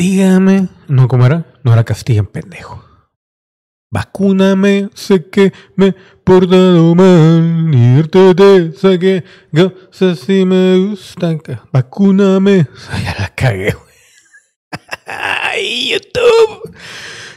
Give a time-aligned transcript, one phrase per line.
[0.00, 0.68] Castígame.
[0.88, 1.44] No, ¿cómo era?
[1.62, 2.82] No era castiguen, pendejo.
[3.90, 7.70] Vacúname, sé que me he portado mal.
[7.98, 9.24] Irte te saqué
[9.54, 11.42] cosas si me gustan.
[11.70, 12.66] Vacúname.
[13.04, 13.90] Ya la cagué, güey.
[15.90, 16.74] YouTube.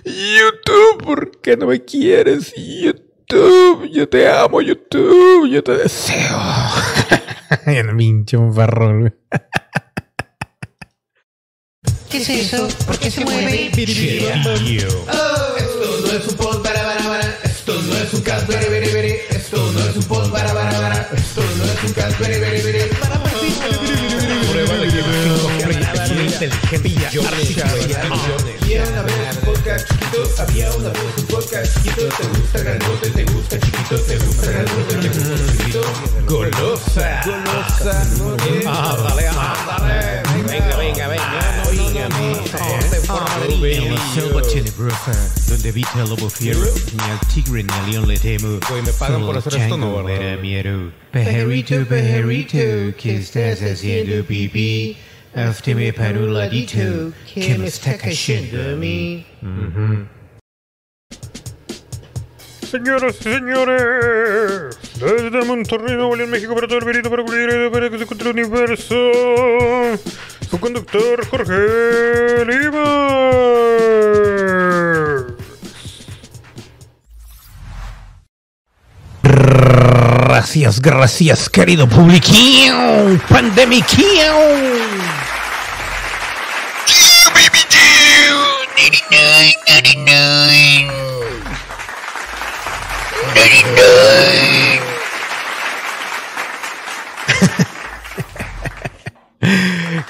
[0.05, 2.54] YouTube, ¿por qué no me quieres?
[2.55, 6.39] YouTube, yo te amo, YouTube, yo te deseo.
[7.66, 9.14] El un farrol, güey.
[12.14, 12.68] ¿Qué es eso?
[12.86, 13.72] ¿Por qué se mueve?
[13.73, 13.90] Esto
[16.05, 17.40] no es un pod para para para.
[17.44, 19.16] Esto no es un cast very very very.
[19.31, 21.09] Esto no es un pod para para para.
[21.12, 22.81] Esto no es un cast very very very.
[24.52, 25.02] Prueba de que
[27.41, 27.95] inteligente.
[28.62, 30.41] Había una vez un podcast chiquito.
[30.41, 32.08] Había una vez un podcast chiquito.
[32.08, 35.81] Te gusta grandote, te gusta chiquito, te gusta grandote, te gusta chiquito.
[36.27, 37.21] Golosa.
[37.26, 38.02] Golosa.
[38.02, 40.23] Ándale, ándale.
[40.48, 41.63] Venga, venga, venga.
[43.63, 48.07] En la selva tenebrosa, donde habita el lobo fiero, ni al tigre ni al león
[48.07, 48.59] le temo.
[48.70, 50.35] Güey, me pagan Solo por hacer esto, chango ¿no, me verdad?
[50.35, 50.91] da miedo.
[51.12, 52.57] Pajarito, pajarito,
[52.98, 54.98] ¿qué estás haciendo, pipí?
[55.35, 59.26] Hazte para un ladito, que me está cayendo a mí.
[62.70, 67.90] Señoras y señores, desde Monterrey, Nuevo León, México, para todo el verito, para cubrir para
[67.90, 68.95] que se encuentre el universo,
[70.50, 74.03] su conductor Jorge Lima.
[80.34, 82.73] Gracias, gracias, querido publiquío,
[83.29, 84.34] pandemiquío.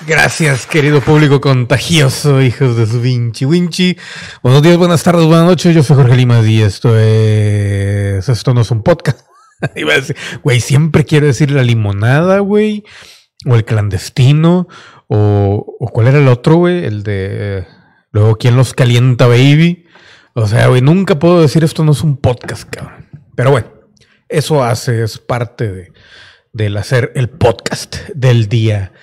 [0.08, 3.97] Gracias, querido público contagioso, hijos de su vinci winchi.
[4.41, 5.75] Buenos días, buenas tardes, buenas noches.
[5.75, 8.30] Yo soy Jorge Lima y esto es.
[8.30, 9.33] Esto no es un podcast.
[9.75, 12.83] Iba a decir, güey, siempre quiero decir la limonada, güey.
[13.45, 14.67] O el clandestino.
[15.07, 16.85] O, cuál era el otro, güey.
[16.85, 17.65] El de.
[18.11, 19.85] Luego, ¿quién los calienta, baby?
[20.33, 23.09] O sea, güey, nunca puedo decir esto no es un podcast, cabrón.
[23.35, 23.67] Pero bueno,
[24.29, 25.93] eso hace, es parte de,
[26.53, 28.93] del hacer el podcast del día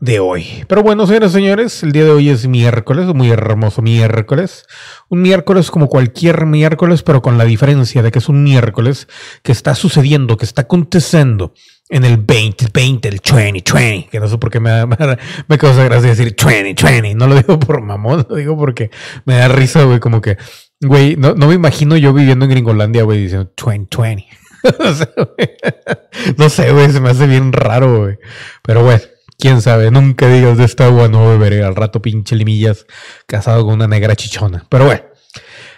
[0.00, 0.64] de hoy.
[0.66, 4.64] Pero bueno, señores señores, el día de hoy es miércoles, muy hermoso miércoles.
[5.08, 9.08] Un miércoles como cualquier miércoles, pero con la diferencia de que es un miércoles
[9.42, 11.52] que está sucediendo, que está aconteciendo
[11.90, 14.86] en el 2020, el 2020, que no sé por qué me,
[15.48, 17.14] me, causa gracia decir 2020.
[17.14, 18.90] No lo digo por mamón, lo digo porque
[19.26, 20.38] me da risa, güey, como que,
[20.80, 24.26] güey, no, no me imagino yo viviendo en Gringolandia, güey, diciendo 2020.
[24.62, 25.56] O sea, güey,
[26.36, 28.18] no sé, güey, se me hace bien raro, güey.
[28.62, 29.00] Pero bueno,
[29.40, 31.64] quién sabe, nunca digas de esta agua no beberé.
[31.64, 32.86] Al rato pinche limillas
[33.26, 34.64] casado con una negra chichona.
[34.68, 35.02] Pero bueno,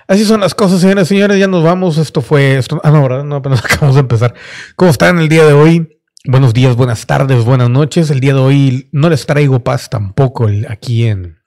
[0.08, 1.38] así son las cosas, señores señores.
[1.38, 1.96] Ya nos vamos.
[1.96, 2.80] Esto fue esto.
[2.84, 3.24] Ah, no, ¿verdad?
[3.24, 4.34] No, apenas acabamos de empezar.
[4.76, 5.98] ¿Cómo están el día de hoy?
[6.24, 8.10] Buenos días, buenas tardes, buenas noches.
[8.10, 11.41] El día de hoy no les traigo paz tampoco aquí en,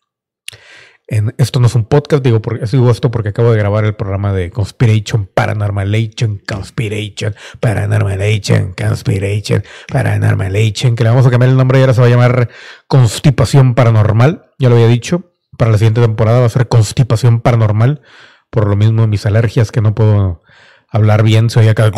[1.08, 4.34] esto no es un podcast, digo, porque, digo esto porque acabo de grabar el programa
[4.34, 11.82] de Conspiration, Paranormalation, Conspiration, Paranormalation, Conspiration, Paranormalation, que le vamos a cambiar el nombre y
[11.82, 12.50] ahora se va a llamar
[12.88, 18.02] Constipación Paranormal, ya lo había dicho, para la siguiente temporada va a ser Constipación Paranormal,
[18.50, 20.42] por lo mismo mis alergias que no puedo
[20.90, 21.92] hablar bien, soy acá,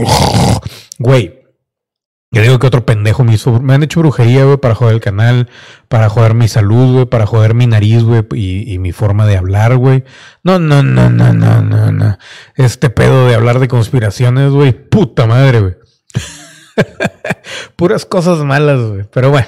[1.00, 1.47] güey.
[2.38, 5.02] Yo digo que otro pendejo me hizo, me han hecho brujería, güey, para joder el
[5.02, 5.50] canal,
[5.88, 9.76] para joder mi salud, güey, para joder mi nariz, güey, y, mi forma de hablar,
[9.78, 10.04] güey.
[10.44, 12.18] No, no, no, no, no, no, no.
[12.56, 15.76] Este pedo de hablar de conspiraciones, güey, puta madre, güey.
[17.76, 19.06] Puras cosas malas, güey.
[19.12, 19.48] Pero bueno.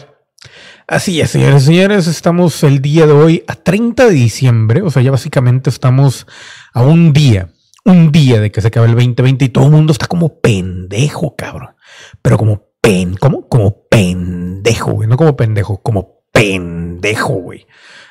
[0.88, 5.04] Así es, señores señores, estamos el día de hoy a 30 de diciembre, o sea,
[5.04, 6.26] ya básicamente estamos
[6.74, 7.50] a un día,
[7.86, 11.36] un día de que se acabe el 2020 y todo el mundo está como pendejo,
[11.36, 11.76] cabrón.
[12.24, 13.48] Pero como pen, ¿cómo?
[13.48, 17.68] Como pendejo, güey, no como pendejo, como pendejo, güey.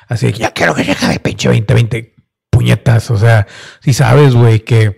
[0.07, 2.15] Así que ya quiero que se acabe pinche 2020,
[2.49, 3.47] puñetas, o sea,
[3.81, 4.95] si sabes, güey, que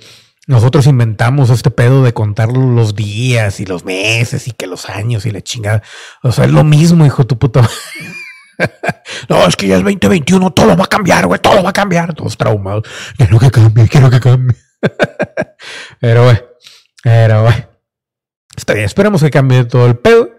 [0.48, 5.26] nosotros inventamos este pedo de contar los días y los meses y que los años
[5.26, 5.84] y la chingada.
[6.24, 7.62] O sea, es lo mismo, hijo tu puta.
[9.30, 12.14] no, es que ya es 2021, todo va a cambiar, güey, todo va a cambiar.
[12.14, 12.84] Todos traumados.
[13.18, 14.58] Quiero que cambie, quiero que cambie.
[16.00, 16.42] pero, güey,
[17.04, 17.71] pero, güey.
[18.62, 20.30] Está bien, esperemos que cambie todo el pedo.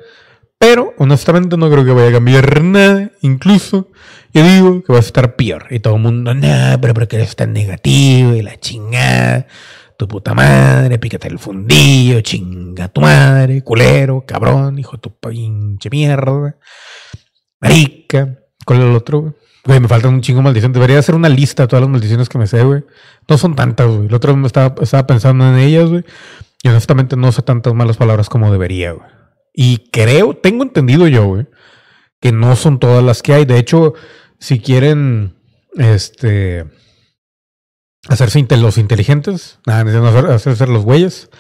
[0.57, 3.11] Pero, honestamente, no creo que vaya a cambiar nada.
[3.21, 3.89] Incluso,
[4.33, 5.67] yo digo que va a estar peor.
[5.71, 9.49] Y todo el mundo, no, pero porque eres tan negativo y la chingada.
[9.99, 15.91] Tu puta madre, pícate el fundillo, chinga tu madre, culero, cabrón, hijo de tu pinche
[15.91, 16.57] mierda.
[17.61, 18.39] Marica.
[18.65, 19.35] ¿Cuál es el otro?
[19.65, 19.81] güey?
[19.81, 20.75] Me faltan un chingo de maldiciones.
[20.75, 22.85] Debería hacer una lista de todas las maldiciones que me sé, güey.
[23.29, 24.07] No son tantas, güey.
[24.07, 26.05] El otro me estaba, estaba pensando en ellas, güey.
[26.63, 29.09] Y honestamente no sé tantas malas palabras como debería, güey.
[29.53, 31.47] Y creo, tengo entendido yo, güey,
[32.21, 33.45] que no son todas las que hay.
[33.45, 33.95] De hecho,
[34.39, 35.37] si quieren,
[35.75, 36.65] este,
[38.09, 41.31] hacerse los inteligentes, nada, necesitan hacer, hacerse los güeyes.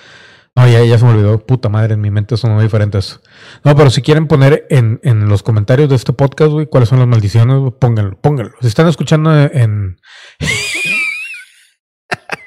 [0.54, 1.46] No, ya, se me olvidó.
[1.46, 3.20] Puta madre, en mi mente son muy diferentes.
[3.64, 7.08] No, pero si quieren poner en, los comentarios de este podcast, güey, cuáles son las
[7.08, 8.52] maldiciones, pónganlo, pónganlo.
[8.60, 9.98] Si están escuchando en.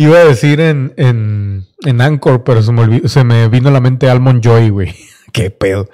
[0.00, 2.72] Iba a decir en, en, en Anchor, pero se
[3.24, 4.94] me, vino a la mente Almond Joy, güey.
[5.32, 5.88] Qué pedo.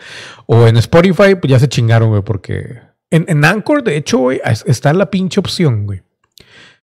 [0.46, 2.80] O en Spotify, pues ya se chingaron, güey, porque.
[3.10, 6.02] En, en Anchor, de hecho, güey, es- está la pinche opción, güey,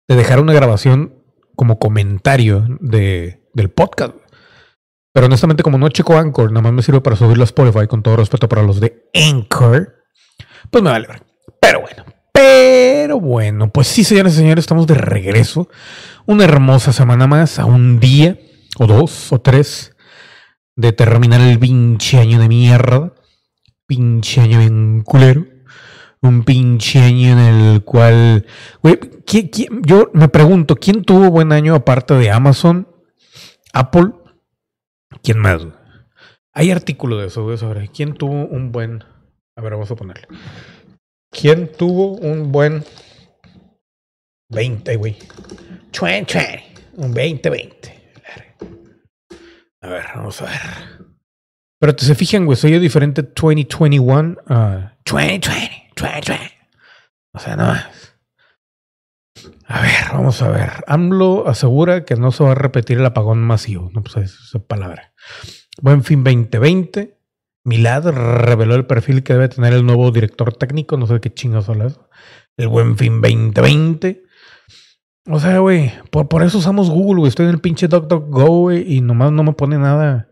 [0.07, 1.15] de dejar una grabación
[1.57, 4.15] como comentario de, del podcast.
[5.15, 8.03] Pero honestamente, como no checo Anchor, nada más me sirve para subirlo a Spotify, con
[8.03, 9.95] todo respeto para los de Anchor,
[10.71, 11.09] pues me vale.
[11.61, 12.05] Pero bueno,
[12.37, 15.69] pero bueno, pues sí, señores y señores, estamos de regreso.
[16.27, 18.39] Una hermosa semana más, a un día,
[18.79, 19.97] o dos, o tres,
[20.77, 23.15] de terminar el pinche año de mierda.
[23.87, 25.47] Pinche año bien culero.
[26.21, 28.45] Un pinche año en el cual.
[28.83, 29.51] Güey, ¿quién-
[29.87, 32.87] yo me pregunto, ¿quién tuvo buen año aparte de Amazon,
[33.73, 34.11] Apple?
[35.23, 35.63] ¿Quién más?
[36.53, 39.05] Hay artículo de eso, güey, sobre quién tuvo un buen.
[39.57, 40.27] A ver, vamos a ponerle.
[41.39, 42.85] ¿Quién tuvo un buen
[44.51, 45.17] 20, güey?
[45.93, 46.65] 2020.
[46.97, 48.13] Un 2020.
[49.83, 50.61] A ver, vamos a ver.
[51.79, 56.53] Pero te se fijan, güey, soy yo diferente 2021 a 2020, 2020.
[57.35, 57.65] O sea, no.
[59.69, 60.71] A ver, vamos a ver.
[60.87, 63.91] AMLO asegura que no se va a repetir el apagón masivo.
[63.93, 65.13] No, pues es- esa palabra.
[65.83, 67.16] Buen fin 2020.
[67.67, 70.97] Milad reveló el perfil que debe tener el nuevo director técnico.
[70.97, 72.09] No sé qué chingados habla eso.
[72.57, 74.23] El buen fin 2020.
[75.29, 77.29] O sea, güey, por, por eso usamos Google, güey.
[77.29, 80.29] Estoy en el pinche DuckDuckGo, güey, y nomás no me pone nada,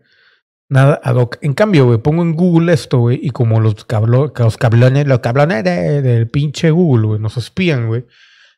[0.69, 1.37] nada ad hoc.
[1.41, 5.19] En cambio, güey, pongo en Google esto, güey, y como los, cablo, los cablones, los
[5.19, 8.05] cablones de- del pinche Google, güey, nos espían, güey,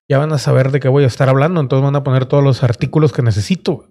[0.08, 2.44] ya van a saber de qué voy a estar hablando, entonces van a poner todos
[2.44, 3.90] los artículos que necesito, güey.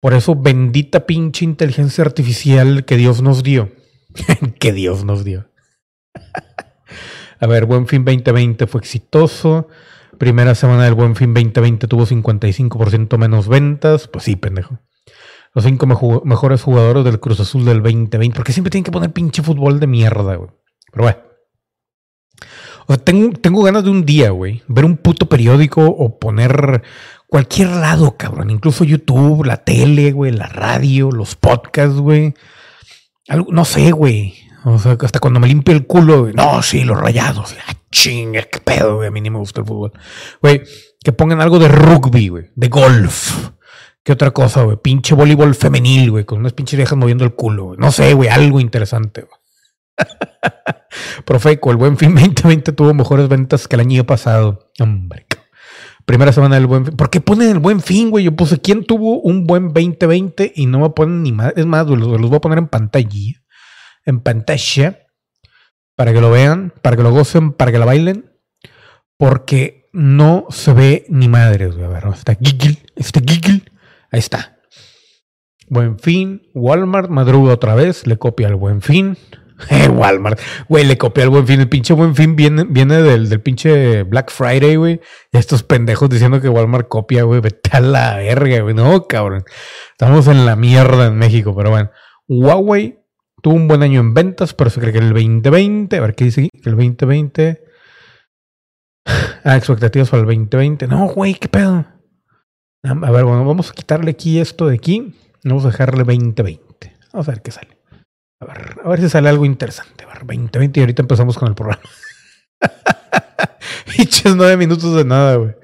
[0.00, 3.70] Por eso, bendita pinche inteligencia artificial que Dios nos dio.
[4.58, 5.48] que Dios nos dio.
[7.38, 9.68] a ver, Buen Fin 2020 fue exitoso.
[10.18, 14.08] Primera semana del Buen Fin 2020 tuvo 55% menos ventas.
[14.08, 14.78] Pues sí, pendejo.
[15.54, 18.36] Los cinco mejo- mejores jugadores del Cruz Azul del 2020.
[18.36, 20.50] Porque siempre tienen que poner pinche fútbol de mierda, güey.
[20.92, 21.18] Pero bueno.
[22.86, 24.62] O sea, tengo, tengo ganas de un día, güey.
[24.66, 26.82] Ver un puto periódico o poner
[27.30, 28.50] cualquier lado, cabrón.
[28.50, 32.34] Incluso YouTube, la tele, güey, la radio, los podcasts, güey.
[33.28, 34.34] Algo, no sé, güey.
[34.64, 36.34] O sea, hasta cuando me limpio el culo, güey.
[36.34, 37.54] No, sí, los rayados.
[37.66, 39.08] Ah, chinga, qué pedo, güey.
[39.08, 39.92] A mí ni me gusta el fútbol.
[40.42, 40.62] Güey,
[41.02, 42.50] que pongan algo de rugby, güey.
[42.54, 43.50] De golf.
[44.02, 44.76] ¿Qué otra cosa, güey?
[44.76, 46.24] Pinche voleibol femenil, güey.
[46.24, 47.74] Con unas pinches viejas moviendo el culo.
[47.78, 48.28] No sé, güey.
[48.28, 50.08] Algo interesante, güey.
[51.24, 54.70] Profeco, el buen fin 2020 tuvo mejores ventas que el año pasado.
[54.80, 55.26] Hombre.
[56.10, 56.96] Primera semana del buen fin.
[56.96, 58.24] ¿Por qué ponen el buen fin, güey?
[58.24, 60.54] Yo puse, ¿quién tuvo un buen 2020?
[60.56, 61.52] Y no me ponen ni más.
[61.54, 63.40] Es más, los, los voy a poner en pantalla.
[64.04, 65.06] En pantalla.
[65.94, 68.28] Para que lo vean, para que lo gocen, para que la bailen.
[69.18, 71.86] Porque no se ve ni madres, güey.
[71.86, 73.62] A ver, está Giggle, está Giggle.
[74.10, 74.58] Ahí está.
[75.68, 76.42] Buen fin.
[76.54, 78.04] Walmart madruga otra vez.
[78.08, 79.16] Le copia el buen fin.
[79.70, 80.40] Eh, Walmart.
[80.68, 81.60] Güey, le copia el buen fin.
[81.60, 85.00] El pinche buen fin viene, viene del, del pinche Black Friday, güey.
[85.32, 87.40] Y Estos pendejos diciendo que Walmart copia, güey.
[87.40, 88.74] Vete a la verga, güey.
[88.74, 89.44] No, cabrón.
[89.92, 91.90] Estamos en la mierda en México, pero bueno.
[92.28, 92.98] Huawei
[93.42, 96.24] tuvo un buen año en ventas, pero se cree que el 2020, a ver qué
[96.24, 97.64] dice aquí, que el 2020.
[99.44, 100.86] Ah, expectativas para el 2020.
[100.86, 101.86] No, güey, qué pedo.
[102.82, 105.14] A ver, bueno, vamos a quitarle aquí esto de aquí.
[105.44, 106.96] Vamos a dejarle 2020.
[107.12, 107.79] Vamos a ver qué sale.
[108.40, 110.04] A ver, a ver si sale algo interesante.
[110.04, 111.82] A ver, 2020 y ahorita empezamos con el programa.
[113.98, 115.54] Hiches nueve minutos de nada, güey.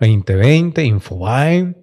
[0.00, 1.76] 2020, Infobae.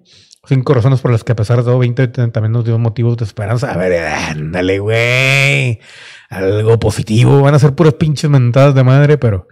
[0.44, 3.24] Cinco razones por las que a pesar de todo 2020 también nos dio motivos de
[3.24, 3.72] esperanza.
[3.72, 5.80] A ver, ándale, güey.
[6.28, 7.40] Algo positivo.
[7.40, 9.48] Van a ser puras pinches mentadas de madre, pero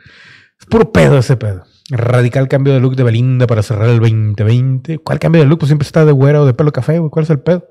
[0.59, 1.65] es puro pedo ese pedo.
[1.91, 4.99] Radical cambio de look de Belinda para cerrar el 2020.
[4.99, 5.61] ¿Cuál cambio de look?
[5.61, 7.11] Pues siempre está de güera o de pelo café, güey.
[7.11, 7.69] ¿Cuál es el pedo?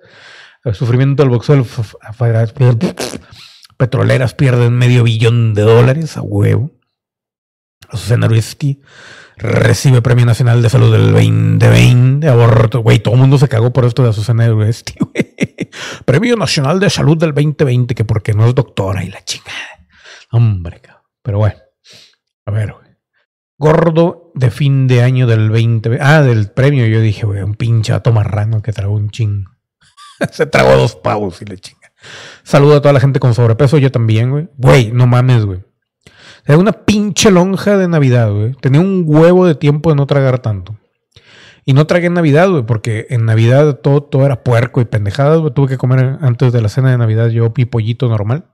[0.64, 1.66] El sufrimiento del boxeo.
[3.78, 6.72] Petroleras pierden medio billón de dólares a huevo.
[7.88, 8.82] Azucena Ruisti
[9.38, 12.28] recibe Premio Nacional de Salud del 2020.
[12.28, 12.82] Aborto.
[12.82, 15.36] Güey, todo el mundo se cagó por esto de Azucena Ruisti, güey.
[16.06, 19.88] Premio Nacional de Salud del 2020, que porque no es doctora y la chingada.
[20.32, 21.04] Hombre, cabrón.
[21.24, 21.56] Pero bueno.
[22.46, 22.98] A ver, güey.
[23.58, 26.00] gordo de fin de año del 20.
[26.02, 26.86] Ah, del premio.
[26.86, 29.52] Yo dije, güey, un pinche vato marrano que tragó un chingo.
[30.32, 31.92] Se tragó dos pavos y le chinga.
[32.44, 34.50] Saludo a toda la gente con sobrepeso, yo también, güey.
[34.58, 35.64] Güey, no mames, güey.
[36.46, 38.54] Era una pinche lonja de Navidad, güey.
[38.54, 40.78] Tenía un huevo de tiempo de no tragar tanto.
[41.66, 45.40] Y no tragué en Navidad, güey, porque en Navidad todo, todo era puerco y pendejadas,
[45.40, 45.54] güey.
[45.54, 48.46] Tuve que comer antes de la cena de Navidad yo mi pollito normal.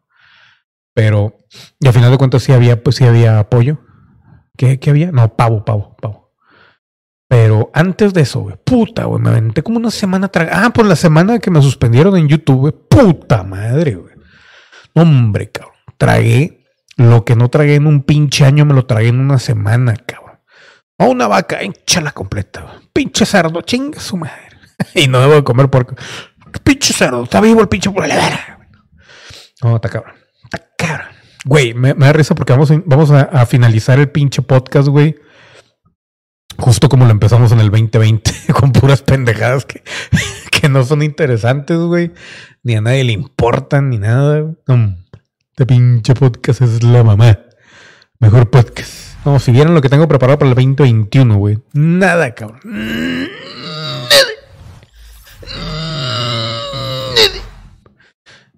[0.94, 1.38] Pero,
[1.80, 3.80] y al final de cuentas sí había, pues sí había pollo.
[4.58, 5.12] ¿Qué, qué había?
[5.12, 6.25] No, pavo, pavo, pavo.
[7.36, 10.96] Pero antes de eso, güey, puta, güey, me aventé como una semana Ah, por la
[10.96, 12.74] semana que me suspendieron en YouTube, güey.
[12.90, 14.14] Puta madre, güey.
[14.94, 15.74] Hombre, cabrón.
[15.98, 16.66] Tragué
[16.96, 20.40] lo que no tragué en un pinche año, me lo tragué en una semana, cabrón.
[20.98, 22.90] O una vaca, échala completa, güey.
[22.94, 24.58] Pinche cerdo, chinga su madre.
[24.96, 25.96] y no debo de comer porque.
[26.64, 28.16] Pinche cerdo, está vivo el pinche por la.
[29.62, 30.16] No, está cabrón.
[30.46, 31.08] Está cabrón.
[31.44, 35.18] Güey, me, da risa porque vamos, vamos a finalizar el pinche podcast, güey.
[36.58, 39.84] Justo como lo empezamos en el 2020, con puras pendejadas que,
[40.52, 42.12] que no son interesantes, güey.
[42.64, 44.46] Ni a nadie le importan, ni nada.
[44.68, 44.96] No,
[45.52, 47.40] este pinche podcast es la mamá.
[48.20, 49.16] Mejor podcast.
[49.26, 51.60] No, si vieran lo que tengo preparado para el 2021, güey.
[51.74, 52.60] Nada, cabrón.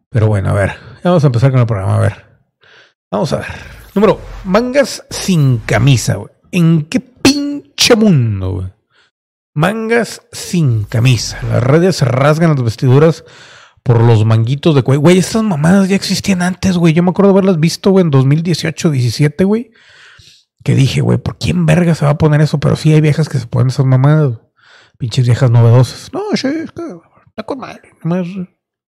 [0.09, 0.73] Pero bueno, a ver.
[1.03, 2.25] Vamos a empezar con el programa, a ver.
[3.11, 3.47] Vamos a ver.
[3.93, 6.31] Número, mangas sin camisa, güey.
[6.51, 6.99] ¿En qué
[7.77, 8.73] pinche mundo, güey?
[9.53, 11.39] Mangas sin camisa.
[11.43, 13.23] Las redes se rasgan las vestiduras
[13.83, 15.01] por los manguitos de cuello.
[15.01, 16.93] Güey, estas mamadas ya existían antes, güey.
[16.93, 19.71] Yo me acuerdo haberlas visto, güey, en 2018, 17, güey.
[20.63, 22.59] Que dije, güey, ¿por quién verga se va a poner eso?
[22.59, 24.39] Pero sí hay viejas que se ponen esas mamadas.
[24.97, 26.11] Pinches viejas novedosas.
[26.13, 27.93] No, sí, está con madre.
[28.03, 28.27] Nomás,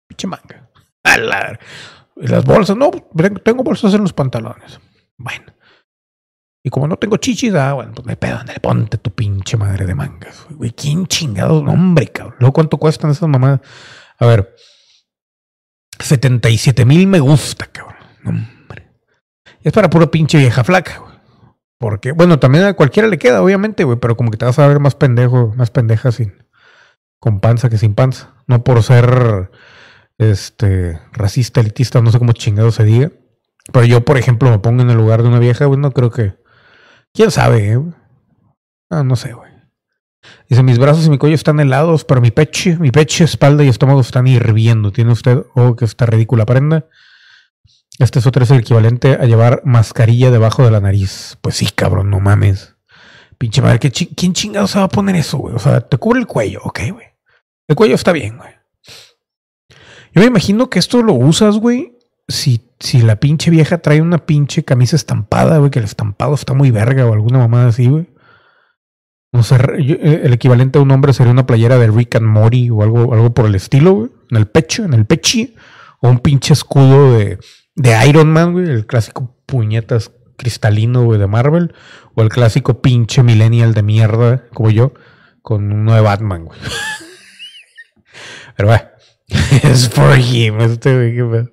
[0.08, 0.70] pinche manga.
[1.04, 2.92] A las bolsas, no,
[3.44, 4.80] tengo bolsas en los pantalones.
[5.18, 5.46] Bueno.
[6.68, 9.86] Y como no tengo chichis, ah, bueno, pues me pedo, ándale, ponte tu pinche madre
[9.86, 10.46] de mangas.
[10.50, 10.72] güey.
[10.72, 11.60] ¿quién chingado?
[11.60, 12.36] Hombre, cabrón.
[12.40, 13.62] Luego, ¿cuánto cuestan esas mamadas?
[14.20, 14.54] A ver.
[15.98, 17.96] 77 mil me gusta, cabrón.
[18.26, 18.92] Hombre.
[19.62, 21.14] Es para pura pinche vieja flaca, güey.
[21.78, 24.68] Porque, bueno, también a cualquiera le queda, obviamente, güey, pero como que te vas a
[24.68, 26.34] ver más pendejo, más pendeja sin,
[27.18, 28.36] con panza que sin panza.
[28.46, 29.52] No por ser,
[30.18, 33.14] este, racista, elitista, no sé cómo chingado se diga.
[33.72, 36.12] Pero yo, por ejemplo, me pongo en el lugar de una vieja, güey, no creo
[36.12, 36.46] que.
[37.18, 37.82] ¿Quién sabe, eh?
[38.92, 39.52] Ah, no sé, güey.
[40.48, 43.70] Dice, mis brazos y mi cuello están helados, pero mi pecho, mi pecho, espalda y
[43.70, 44.92] estómago están hirviendo.
[44.92, 46.86] ¿Tiene usted, oh, que esta ridícula prenda?
[47.98, 51.40] Este es otro es el equivalente a llevar mascarilla debajo de la nariz.
[51.42, 52.76] Pues sí, cabrón, no mames.
[53.40, 55.56] Pinche madre, ¿qué chi- ¿quién chingado se va a poner eso, güey?
[55.56, 57.08] O sea, te cubre el cuello, ok, güey.
[57.68, 58.52] El cuello está bien, güey.
[60.14, 61.98] Yo me imagino que esto lo usas, güey,
[62.28, 66.54] si, si la pinche vieja trae una pinche camisa estampada, güey, que el estampado está
[66.54, 68.08] muy verga o alguna mamada así, güey.
[69.34, 72.70] Re- yo- eh, el equivalente a un hombre sería una playera de Rick and Morty
[72.72, 74.10] o algo, algo por el estilo, güey.
[74.32, 75.56] En el pecho, en el pechi.
[76.02, 77.38] O un pinche escudo de,
[77.76, 78.70] de Iron Man, güey.
[78.70, 81.74] El clásico puñetas cristalino, güey, de Marvel.
[82.16, 84.94] O el clásico pinche millennial de mierda, como yo,
[85.42, 86.60] con uno de Batman, güey.
[88.56, 88.84] Pero bueno,
[89.64, 91.50] es for him, este güey, qué pedo.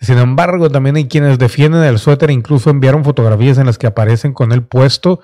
[0.00, 4.32] Sin embargo, también hay quienes defienden el suéter incluso enviaron fotografías en las que aparecen
[4.32, 5.20] con él puesto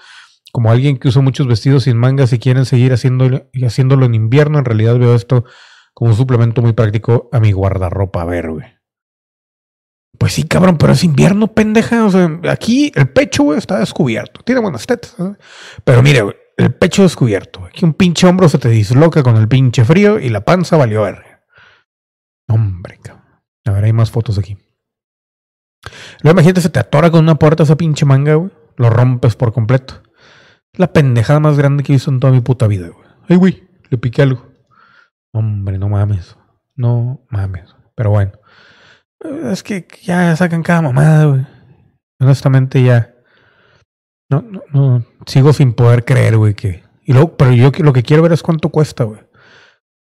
[0.53, 4.59] como alguien que usa muchos vestidos sin mangas y quieren seguir haciéndolo, haciéndolo en invierno.
[4.59, 5.45] En realidad veo esto
[5.93, 8.23] como un suplemento muy práctico a mi guardarropa.
[8.23, 8.65] A ver, güey.
[10.19, 12.07] Pues sí, cabrón, pero es invierno, pendeja.
[12.07, 14.41] O sea, aquí el pecho, güey, está descubierto.
[14.45, 15.15] Tiene buenas tetas.
[15.85, 17.67] Pero mire, güey, el pecho descubierto.
[17.67, 21.03] Aquí un pinche hombro se te disloca con el pinche frío y la panza valió
[21.03, 21.23] ver.
[22.49, 23.43] Hombre, cabrón.
[23.67, 24.57] A ver, hay más fotos aquí.
[26.23, 28.51] Luego imagínate, se te atora con una puerta esa pinche manga, güey.
[28.77, 30.03] Lo rompes por completo.
[30.75, 33.07] La pendejada más grande que visto en toda mi puta vida, güey.
[33.29, 34.47] Ay, güey, le piqué algo.
[35.33, 36.37] Hombre, no mames.
[36.75, 37.75] No mames.
[37.95, 38.33] Pero bueno.
[39.51, 41.47] Es que ya sacan cada mamada, güey.
[42.21, 43.15] Honestamente ya.
[44.29, 45.05] No, no, no.
[45.27, 46.85] Sigo sin poder creer, güey, que.
[47.05, 49.21] Y luego, pero yo lo que quiero ver es cuánto cuesta, güey.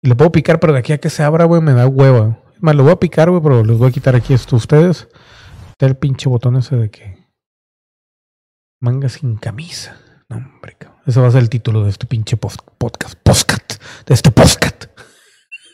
[0.02, 2.40] Y le puedo picar, pero de aquí a que se abra, güey, me da hueva.
[2.60, 5.08] Más, lo voy a picar, güey, pero les voy a quitar aquí esto a ustedes.
[5.82, 7.28] El pinche botón ese de que.
[8.80, 9.98] Manga sin camisa.
[10.30, 11.02] No, hombre, cabrón.
[11.08, 13.16] Ese va a ser el título de este pinche podcast.
[13.24, 13.74] Postcat.
[14.06, 14.92] De este postcat.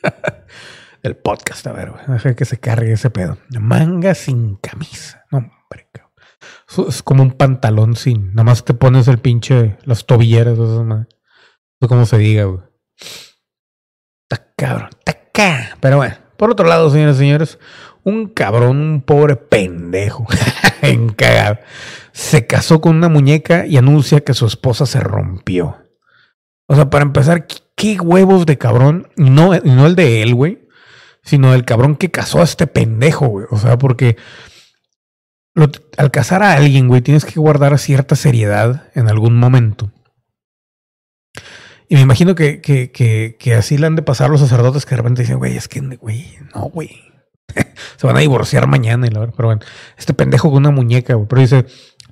[1.03, 2.05] el podcast, a ver, güey.
[2.07, 3.37] Deja que se cargue ese pedo.
[3.59, 5.25] Manga sin camisa.
[5.29, 6.13] No, hombre, cabrón.
[6.69, 8.29] Eso es como un pantalón sin.
[8.29, 9.77] Nada más te pones el pinche.
[9.83, 10.57] Las tobilleras.
[10.57, 11.05] No
[11.81, 12.61] sé cómo se diga, güey.
[14.29, 14.89] Está cabrón.
[15.81, 16.15] Pero bueno.
[16.37, 17.59] Por otro lado, señores y señores.
[18.03, 20.25] Un cabrón, un pobre pendejo.
[20.81, 21.59] Encagado.
[22.13, 25.77] Se casó con una muñeca y anuncia que su esposa se rompió.
[26.67, 29.09] O sea, para empezar, ¿qué- huevos de cabrón.
[29.15, 30.67] No, no el de él, güey.
[31.23, 33.45] Sino el cabrón que casó a este pendejo, güey.
[33.51, 34.15] O sea, porque
[35.53, 39.91] lo- al casar a alguien, güey, tienes que guardar cierta seriedad en algún momento.
[41.89, 44.91] Y me imagino que, que, que, que así le han de pasar los sacerdotes que
[44.91, 47.06] de repente dicen, güey, es que, güey, no, güey.
[47.97, 49.33] Se van a divorciar mañana y la verdad.
[49.35, 49.61] Pero bueno,
[49.97, 51.17] este pendejo con una muñeca.
[51.27, 51.65] Pero dice,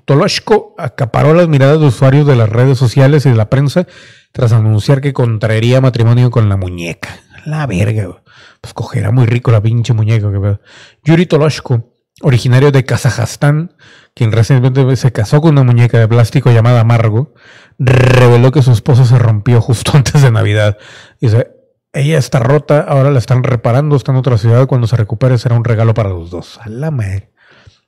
[0.05, 3.87] Toloshko acaparó las miradas de usuarios de las redes sociales y de la prensa
[4.31, 7.09] tras anunciar que contraería matrimonio con la muñeca.
[7.45, 8.21] La verga.
[8.61, 10.29] Pues cogerá muy rico la pinche muñeca.
[10.29, 10.59] pedo.
[11.03, 13.73] Yuri Toloshko, originario de Kazajstán,
[14.13, 17.33] quien recientemente se casó con una muñeca de plástico llamada Margo,
[17.79, 20.77] reveló que su esposo se rompió justo antes de Navidad.
[21.19, 21.54] Dice,
[21.95, 25.55] ella está rota, ahora la están reparando, está en otra ciudad, cuando se recupere será
[25.55, 26.59] un regalo para los dos.
[26.61, 27.31] A la madre.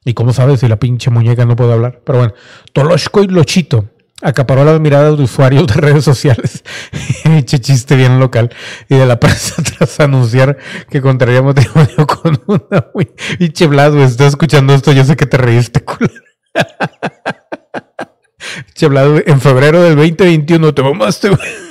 [0.06, 2.02] ¿Y cómo sabes si la pinche muñeca no puede hablar?
[2.06, 2.34] Pero bueno,
[2.72, 3.90] Toloshko y Lochito
[4.22, 6.64] acaparó las miradas de usuarios de redes sociales.
[7.24, 8.50] Pinche chiste bien local.
[8.90, 10.58] Y de la prensa tras anunciar
[10.90, 13.10] que contraría matrimonio con una güey.
[13.38, 16.10] Pinche Blas, güey, estás escuchando esto, yo sé que te reíste, culo.
[18.66, 21.68] Pinche Blas, en febrero del 2021 te mamaste, güey.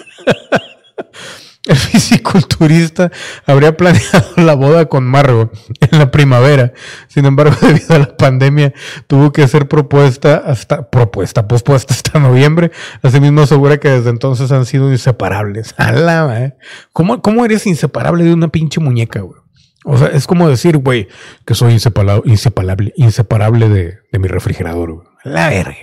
[1.69, 3.11] El fisiculturista
[3.45, 6.73] habría planeado la boda con Margo en la primavera.
[7.09, 8.73] Sin embargo, debido a la pandemia,
[9.09, 12.71] tuvo que ser propuesta hasta propuesta, pospuesta hasta noviembre.
[13.03, 15.75] Asimismo, asegura que desde entonces han sido inseparables.
[15.77, 16.57] A la madre.
[16.93, 19.41] ¿Cómo, ¿Cómo eres inseparable de una pinche muñeca, güey?
[19.85, 21.09] O sea, es como decir, güey,
[21.45, 25.07] que soy insepala- inseparable, inseparable de, de mi refrigerador, güey.
[25.25, 25.77] La verga.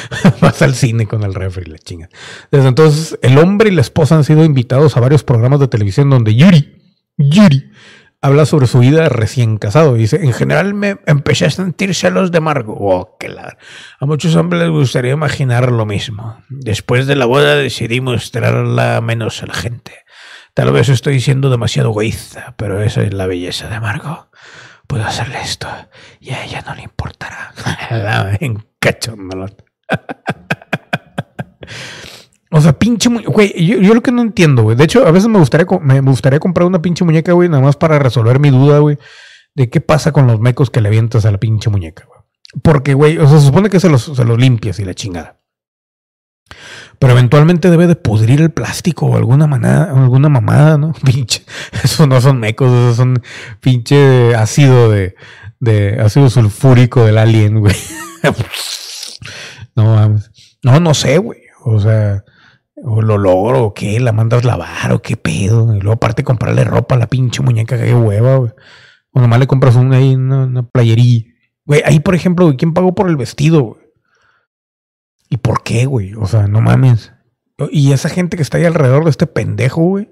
[0.40, 2.08] Vas al cine con el refri, la chinga.
[2.50, 6.10] Desde entonces, el hombre y la esposa han sido invitados a varios programas de televisión
[6.10, 6.76] donde Yuri,
[7.16, 7.70] Yuri,
[8.20, 9.94] habla sobre su vida recién casado.
[9.94, 12.76] Dice, en general me empecé a sentir celos de Margo.
[12.78, 13.56] Oh, qué la...
[14.00, 16.42] A muchos hombres les gustaría imaginar lo mismo.
[16.48, 19.92] Después de la boda decidí mostrarla menos a la gente.
[20.54, 24.30] Tal vez estoy siendo demasiado egoísta, pero esa es la belleza de Margo.
[24.86, 25.68] Puedo hacerle esto
[26.20, 27.52] y a ella no le importará.
[28.40, 29.50] Encachondola.
[32.50, 33.30] O sea, pinche muñeca.
[33.30, 34.76] Güey, yo, lo que no entiendo, güey.
[34.76, 37.76] De hecho, a veces me gustaría, me gustaría comprar una pinche muñeca, güey, nada más
[37.76, 38.98] para resolver mi duda, güey,
[39.54, 42.20] de qué pasa con los mecos que le avientas a la pinche muñeca, güey.
[42.62, 45.40] Porque, güey, o sea, se supone que se los, se los limpias y la chingada.
[46.98, 50.92] Pero eventualmente debe de pudrir el plástico o alguna manada, alguna mamada, ¿no?
[51.04, 51.44] Pinche.
[51.82, 53.22] Esos no son mecos, esos son
[53.60, 55.16] pinche ácido de,
[55.60, 57.76] de ácido sulfúrico del alien, güey.
[59.76, 60.16] no.
[60.62, 61.40] No, no sé, güey.
[61.64, 62.24] O sea,
[62.76, 65.74] o lo logro, o qué, la mandas lavar, o qué pedo.
[65.74, 68.52] Y luego aparte comprarle ropa a la pinche muñeca, qué hueva, güey.
[69.12, 70.68] O nomás le compras una, ahí, una, una.
[70.72, 73.82] Güey, ahí, por ejemplo, ¿quién pagó por el vestido, güey?
[75.28, 76.14] ¿Y por qué, güey?
[76.14, 77.12] O sea, no mames.
[77.70, 80.10] Y esa gente que está ahí alrededor de este pendejo, güey.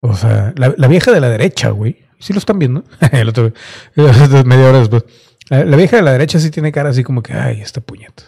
[0.00, 2.06] O sea, la, la vieja de la derecha, güey.
[2.18, 2.84] ¿Sí lo están viendo?
[3.12, 3.52] el otro,
[4.44, 5.04] media hora después.
[5.50, 8.24] La, la vieja de la derecha sí tiene cara así como que, ay, este puñeto.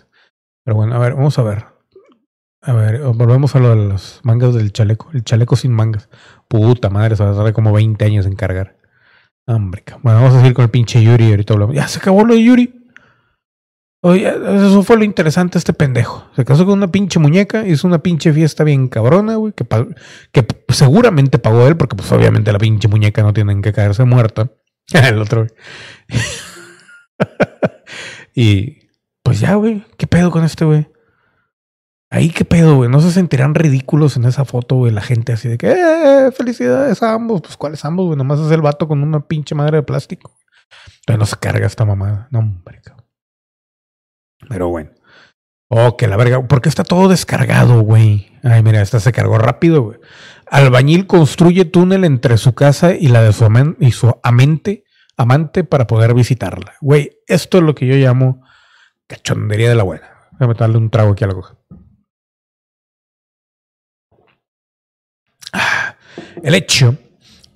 [0.70, 1.64] Pero bueno, a ver, vamos a ver.
[2.62, 5.10] A ver, volvemos a lo de las mangas del chaleco.
[5.12, 6.08] El chaleco sin mangas.
[6.46, 8.76] Puta madre, se va a tardar como 20 años en cargar.
[9.48, 11.74] Hombre, bueno, vamos a seguir con el pinche Yuri ahorita hablamos.
[11.74, 12.86] Ya se acabó lo de Yuri.
[14.02, 16.28] Oye, eso fue lo interesante este pendejo.
[16.36, 19.66] Se casó con una pinche muñeca, hizo una pinche fiesta bien cabrona, güey, que,
[20.30, 24.52] que seguramente pagó él, porque pues obviamente la pinche muñeca no tienen que caerse muerta.
[24.92, 25.48] El otro,
[28.36, 28.79] y
[29.22, 30.88] pues ya, güey, ¿qué pedo con este, güey?
[32.12, 32.90] Ahí qué pedo, güey.
[32.90, 34.92] No se sentirán ridículos en esa foto, güey.
[34.92, 37.40] La gente así de que, eh, felicidades a ambos.
[37.40, 38.18] Pues cuáles ambos, güey.
[38.18, 40.36] Nomás es el vato con una pinche madre de plástico.
[41.00, 42.26] Entonces no se carga esta mamada.
[42.32, 43.06] No, hombre, cabrón.
[44.48, 44.90] Pero bueno.
[45.68, 46.42] Oh, que la verga.
[46.48, 48.32] ¿Por qué está todo descargado, güey?
[48.42, 50.00] Ay, mira, esta se cargó rápido, güey.
[50.46, 53.46] Albañil construye túnel entre su casa y la de su,
[53.78, 54.82] y su amante,
[55.16, 56.74] amante para poder visitarla.
[56.80, 58.42] Güey, esto es lo que yo llamo
[59.10, 60.08] cachondería de la buena.
[60.32, 61.56] Déjame darle un trago aquí a la coja.
[65.52, 65.96] Ah,
[66.42, 66.96] El hecho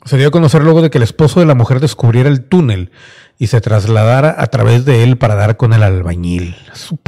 [0.04, 2.90] se dio a conocer luego de que el esposo de la mujer descubriera el túnel
[3.38, 6.56] y se trasladara a través de él para dar con el albañil.
[6.72, 6.98] Su.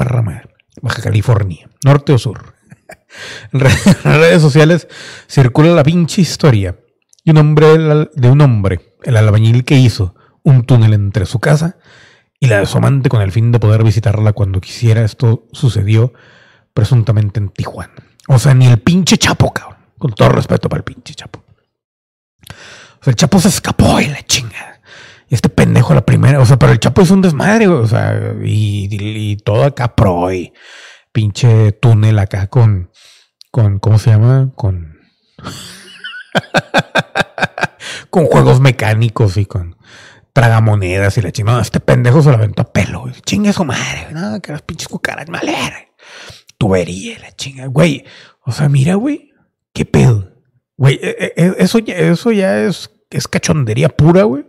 [0.80, 2.54] Baja California, norte o sur.
[3.52, 4.86] En redes sociales
[5.26, 6.78] circula la pinche historia
[7.24, 11.78] de un hombre, de un hombre, el albañil que hizo un túnel entre su casa
[12.40, 15.04] y la de su amante con el fin de poder visitarla cuando quisiera.
[15.04, 16.12] Esto sucedió
[16.74, 17.94] presuntamente en Tijuana.
[18.28, 19.76] O sea, ni el pinche Chapo, cabrón.
[19.98, 21.42] Con todo respeto para el pinche Chapo.
[23.00, 24.80] O sea, el Chapo se escapó y la chinga.
[25.28, 28.34] Y este pendejo la primera, o sea, pero el Chapo es un desmadre, o sea,
[28.44, 30.52] y, y- y todo acá pro y
[31.12, 32.90] pinche túnel acá con,
[33.50, 34.52] con, ¿cómo se llama?
[34.54, 34.98] Con,
[38.10, 39.76] con juegos mecánicos y con
[40.36, 41.62] tragamonedas y la chingada.
[41.62, 43.14] Este pendejo se la aventó a pelo, güey.
[43.24, 44.08] Chingue su madre.
[44.12, 45.88] No, que las pinches cucaras malera.
[46.58, 48.04] Tubería, la chinga, güey.
[48.44, 49.32] O sea, mira, güey,
[49.72, 50.30] qué pedo.
[50.76, 54.44] Güey, eh, eh, eso ya, eso ya es, es cachondería pura, güey.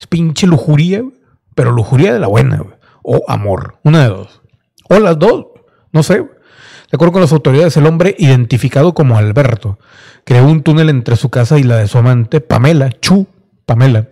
[0.00, 1.20] Es pinche lujuría, güey.
[1.54, 2.76] Pero lujuría de la buena, güey.
[3.02, 3.78] O amor.
[3.84, 4.40] Una de dos.
[4.88, 5.48] O las dos.
[5.92, 6.32] No sé, güey.
[6.90, 9.78] De acuerdo con las autoridades, el hombre identificado como Alberto
[10.24, 13.26] creó un túnel entre su casa y la de su amante, Pamela, Chu,
[13.66, 14.08] Pamela.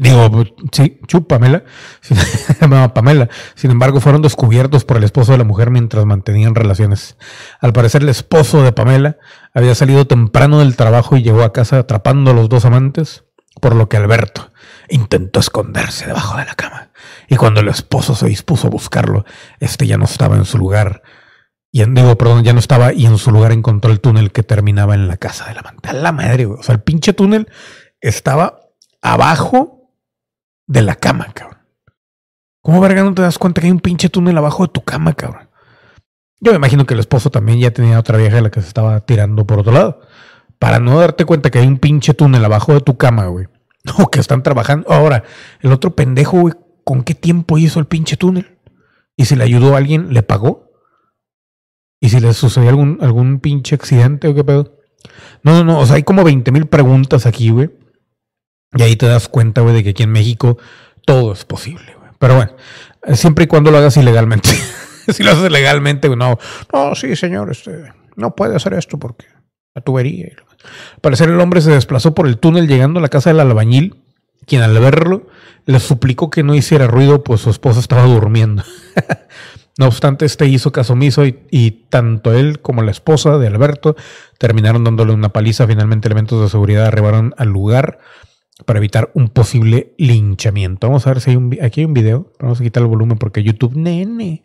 [0.00, 1.64] Digo, sí, Chu, Pamela.
[2.00, 2.14] Se
[2.60, 3.28] llamaba Pamela.
[3.54, 7.16] Sin embargo, fueron descubiertos por el esposo de la mujer mientras mantenían relaciones.
[7.60, 9.18] Al parecer, el esposo de Pamela
[9.52, 13.24] había salido temprano del trabajo y llegó a casa atrapando a los dos amantes,
[13.60, 14.52] por lo que Alberto
[14.88, 16.90] intentó esconderse debajo de la cama.
[17.28, 19.24] Y cuando el esposo se dispuso a buscarlo,
[19.60, 21.02] este ya no estaba en su lugar.
[21.70, 24.42] Y en, digo, perdón, ya no estaba y en su lugar encontró el túnel que
[24.42, 25.88] terminaba en la casa de la amante.
[25.88, 26.60] A la madre, güey.
[26.60, 27.48] O sea, el pinche túnel
[28.00, 28.60] estaba
[29.02, 29.83] abajo
[30.66, 31.58] de la cama, cabrón.
[32.62, 35.12] ¿Cómo verga no te das cuenta que hay un pinche túnel abajo de tu cama,
[35.12, 35.48] cabrón?
[36.40, 38.68] Yo me imagino que el esposo también ya tenía otra vieja de la que se
[38.68, 40.00] estaba tirando por otro lado.
[40.58, 43.46] Para no darte cuenta que hay un pinche túnel abajo de tu cama, güey.
[43.98, 44.90] O que están trabajando.
[44.90, 45.24] Ahora,
[45.60, 48.58] el otro pendejo, güey, ¿con qué tiempo hizo el pinche túnel?
[49.16, 50.72] Y si le ayudó a alguien, ¿le pagó?
[52.00, 54.78] ¿Y si le sucedió algún, algún pinche accidente o qué pedo?
[55.42, 55.78] No, no, no.
[55.78, 57.70] O sea, hay como 20 mil preguntas aquí, güey.
[58.76, 60.58] Y ahí te das cuenta, güey, de que aquí en México
[61.06, 62.10] todo es posible, güey.
[62.18, 62.52] Pero bueno,
[63.14, 64.48] siempre y cuando lo hagas ilegalmente.
[65.08, 66.38] si lo haces legalmente, güey, no.
[66.72, 69.26] No, sí, señor, este, no puede hacer esto porque
[69.74, 70.26] la tubería.
[70.26, 73.30] y lo- Al parecer el hombre se desplazó por el túnel llegando a la casa
[73.30, 73.96] del albañil,
[74.46, 75.26] quien al verlo
[75.66, 78.62] le suplicó que no hiciera ruido, pues su esposa estaba durmiendo.
[79.76, 83.96] No obstante, este hizo caso omiso y, y tanto él como la esposa de Alberto
[84.38, 85.66] terminaron dándole una paliza.
[85.66, 87.98] Finalmente, elementos de seguridad arribaron al lugar
[88.66, 90.86] para evitar un posible linchamiento.
[90.86, 92.32] Vamos a ver si hay un aquí hay un video.
[92.38, 94.44] Vamos a quitar el volumen porque YouTube, nene.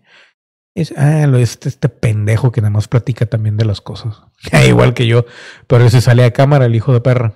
[0.76, 4.22] Es, ah, este, este pendejo que nada más platica también de las cosas.
[4.68, 5.26] Igual que yo,
[5.68, 7.34] pero ese sale a cámara el hijo de perra.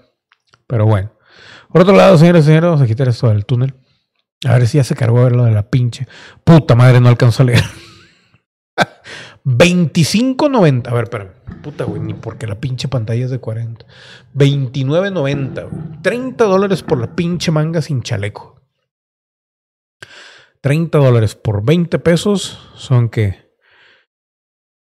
[0.68, 1.12] Pero bueno.
[1.70, 3.74] Por otro lado, señores y señores, vamos a quitar esto del túnel.
[4.46, 6.08] A ver si ya se cargó a ver lo de la pinche.
[6.44, 7.64] Puta madre, no alcanzó a leer.
[9.46, 10.88] 25.90.
[10.88, 11.32] A ver, espérame.
[11.62, 13.86] Puta, güey, ni porque la pinche pantalla es de 40.
[14.36, 16.02] 29.90, güey.
[16.02, 18.62] 30 dólares por la pinche manga sin chaleco.
[20.62, 23.44] 30 dólares por 20 pesos son que.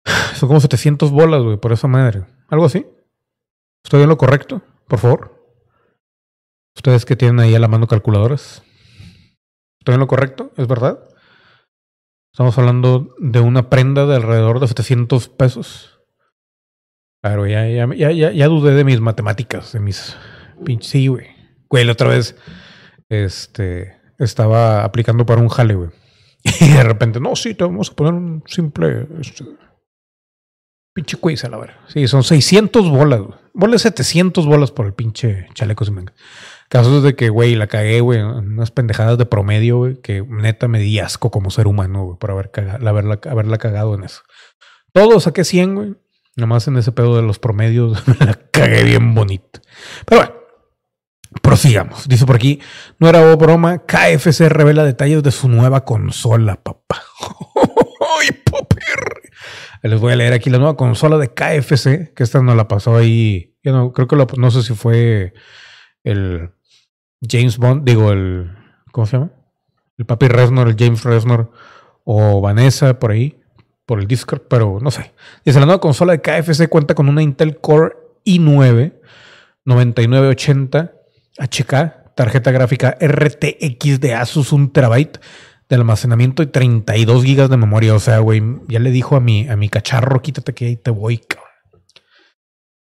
[0.36, 2.26] Son como 700 bolas, güey, por esa madre.
[2.50, 2.88] ¿Algo así?
[3.84, 4.62] ¿Estoy en lo correcto?
[4.88, 5.42] Por favor.
[6.76, 8.64] Ustedes que tienen ahí a la mano calculadoras.
[9.80, 10.52] ¿Estoy en lo correcto?
[10.58, 11.08] ¿Es verdad?
[12.34, 16.00] Estamos hablando de una prenda de alrededor de 700 pesos.
[17.22, 20.16] Claro, ya, ya, ya, dudé de mis matemáticas, de mis
[20.66, 20.90] pinches.
[20.90, 21.28] Sí, güey.
[21.70, 22.36] Güey, la otra vez
[23.10, 25.90] este, estaba aplicando para un jale, güey.
[26.62, 29.08] Y de repente, no, sí, te vamos a poner un simple.
[29.20, 29.46] Este,
[30.94, 31.76] pinche quiz a la verdad.
[31.88, 33.40] Sí, son 600 bolas, güey.
[33.54, 36.14] Ponle 700 bolas por el pinche chaleco sin manga.
[36.72, 40.80] Casos de que, güey, la cagué, güey, unas pendejadas de promedio, güey, que neta me
[40.80, 44.22] di asco como ser humano, güey, por haber caga- haberla, haberla cagado en eso.
[44.94, 45.96] Todo saqué 100, güey.
[46.38, 49.60] Nomás en ese pedo de los promedios me la cagué bien bonito.
[50.06, 50.34] Pero bueno,
[51.42, 52.08] prosigamos.
[52.08, 52.62] Dice por aquí,
[53.00, 57.02] no era broma, KFC revela detalles de su nueva consola, papá.
[58.22, 58.80] ¡Ay, papir!
[59.84, 62.96] Les voy a leer aquí la nueva consola de KFC, que esta nos la pasó
[62.96, 63.58] ahí.
[63.62, 65.34] Yo no, creo que no sé si fue
[66.06, 66.52] el
[67.22, 68.52] James Bond, digo, el.
[68.92, 69.32] ¿Cómo se llama?
[69.98, 71.52] El papi Reznor, el James Reznor
[72.04, 73.40] o Vanessa por ahí,
[73.86, 75.14] por el Discord, pero no sé.
[75.46, 78.94] Dice: La nueva consola de KFC cuenta con una Intel Core i9
[79.66, 80.94] 9980
[81.38, 85.20] HK, tarjeta gráfica RTX de Asus 1 terabyte
[85.70, 87.94] de almacenamiento y 32 gigas de memoria.
[87.94, 90.92] O sea, güey, ya le dijo a mi, a mi cacharro, quítate que ahí te
[90.92, 91.50] voy, cabrón.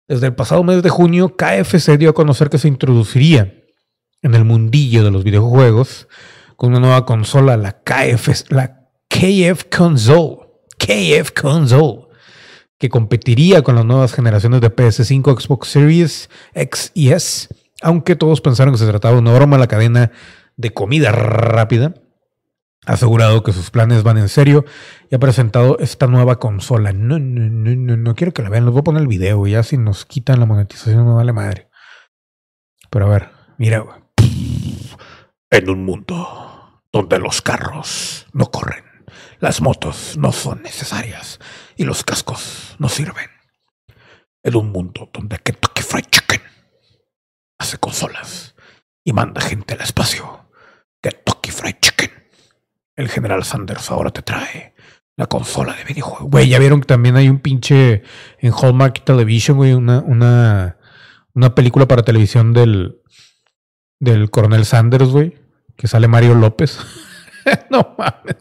[0.09, 3.55] Desde el pasado mes de junio, KFC dio a conocer que se introduciría
[4.23, 6.09] en el mundillo de los videojuegos
[6.57, 10.39] con una nueva consola, la KF, la KF Console,
[10.79, 12.09] KF Console,
[12.79, 17.49] que competiría con las nuevas generaciones de PS5, Xbox Series X y S,
[17.83, 20.13] aunque todos pensaron que se trataba de una broma, la cadena
[20.57, 21.95] de comida rápida
[22.87, 24.65] ha asegurado que sus planes van en serio
[25.11, 26.93] y ha presentado esta nueva consola.
[26.93, 29.63] No, no, no, no, quiero que la vean, les voy a poner el video, ya
[29.63, 31.69] si nos quitan la monetización no vale madre.
[32.91, 33.29] Pero a ver,
[33.59, 33.85] mira.
[35.51, 38.85] En un mundo donde los carros no corren,
[39.41, 41.41] las motos no son necesarias
[41.77, 43.29] y los cascos no sirven.
[44.43, 46.41] En un mundo donde Kentucky Fried Chicken
[47.59, 48.55] hace consolas
[49.05, 50.49] y manda gente al espacio.
[51.03, 52.11] Kentucky Fried Chicken.
[52.97, 54.75] El general Sanders ahora te trae
[55.17, 56.31] la consola de videojuego.
[56.31, 58.03] Güey, ya vieron que también hay un pinche
[58.39, 60.79] en Hallmark Television, una, una,
[61.35, 63.00] una película para televisión del,
[64.01, 65.39] del coronel Sanders, güey,
[65.77, 66.79] que sale Mario López.
[67.71, 68.37] no mames.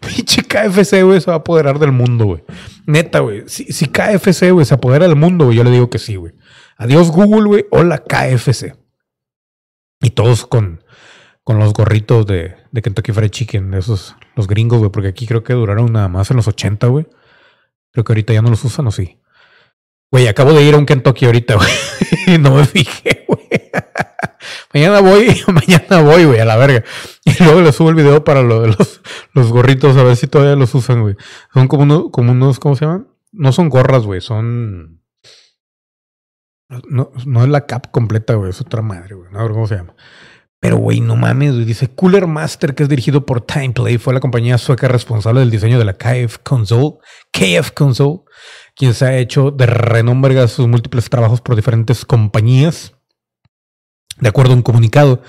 [0.00, 2.44] Pinche KFC, güey, se va a apoderar del mundo, güey.
[2.86, 3.44] Neta, güey.
[3.46, 6.34] Si, si KFC, güey, se apodera del mundo, güey, yo le digo que sí, güey.
[6.76, 7.66] Adiós Google, güey.
[7.70, 8.74] Hola KFC.
[10.00, 10.82] Y todos con,
[11.44, 15.44] con los gorritos de, de Kentucky Fried Chicken, esos, los gringos, güey, porque aquí creo
[15.44, 17.06] que duraron nada más en los 80, güey.
[17.92, 19.18] Creo que ahorita ya no los usan, ¿o sí?
[20.10, 21.68] Güey, acabo de ir a un Kentucky ahorita, güey.
[22.26, 23.40] y no me fijé, güey.
[24.72, 26.84] Mañana voy, mañana voy, güey, a la verga.
[27.24, 29.00] Y luego le subo el video para lo de los,
[29.32, 31.16] los gorritos, a ver si todavía los usan, güey.
[31.52, 33.08] Son como unos, como unos, ¿cómo se llaman?
[33.32, 35.00] No son gorras, güey, son...
[36.88, 39.30] No, no es la cap completa, güey, es otra madre, güey.
[39.32, 39.94] No, ¿cómo se llama?
[40.60, 41.64] Pero, güey, no mames, güey.
[41.64, 45.78] Dice Cooler Master, que es dirigido por Timeplay, fue la compañía sueca responsable del diseño
[45.78, 46.98] de la KF Console,
[47.32, 48.20] KF Console,
[48.76, 52.94] quien se ha hecho de renombre a sus múltiples trabajos por diferentes compañías.
[54.20, 55.22] De acuerdo a un comunicado,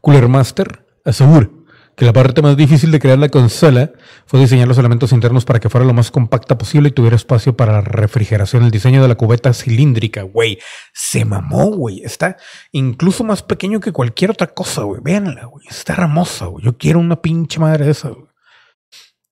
[0.00, 1.50] Cooler Master asegura
[1.96, 3.92] que la parte más difícil de crear la consola
[4.26, 7.56] fue diseñar los elementos internos para que fuera lo más compacta posible y tuviera espacio
[7.56, 8.64] para la refrigeración.
[8.64, 10.58] El diseño de la cubeta cilíndrica, güey,
[10.92, 12.02] se mamó, güey.
[12.04, 12.36] Está
[12.72, 15.00] incluso más pequeño que cualquier otra cosa, güey.
[15.02, 15.66] Véanla, güey.
[15.68, 16.66] Está hermosa, güey.
[16.66, 18.26] Yo quiero una pinche madre de esa, güey.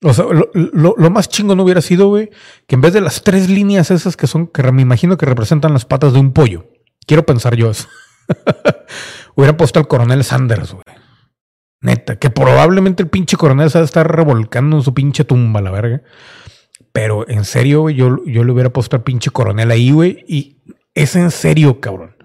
[0.02, 2.30] O sea, lo, lo, lo más chingo no hubiera sido, güey,
[2.66, 5.72] que en vez de las tres líneas esas que son, que me imagino que representan
[5.72, 6.66] las patas de un pollo,
[7.06, 7.88] quiero pensar yo eso,
[9.34, 10.84] hubiera puesto al coronel Sanders, güey.
[11.80, 16.02] Neta, que probablemente el pinche coronel se estar revolcando en su pinche tumba, la verga.
[16.92, 20.24] Pero en serio, güey, yo, yo le hubiera puesto al pinche coronel ahí, güey.
[20.26, 20.62] Y
[20.94, 22.16] es en serio, cabrón.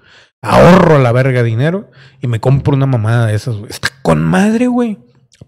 [0.41, 3.69] Ahorro la verga dinero y me compro una mamada de esas, güey.
[3.69, 4.97] Está con madre, güey.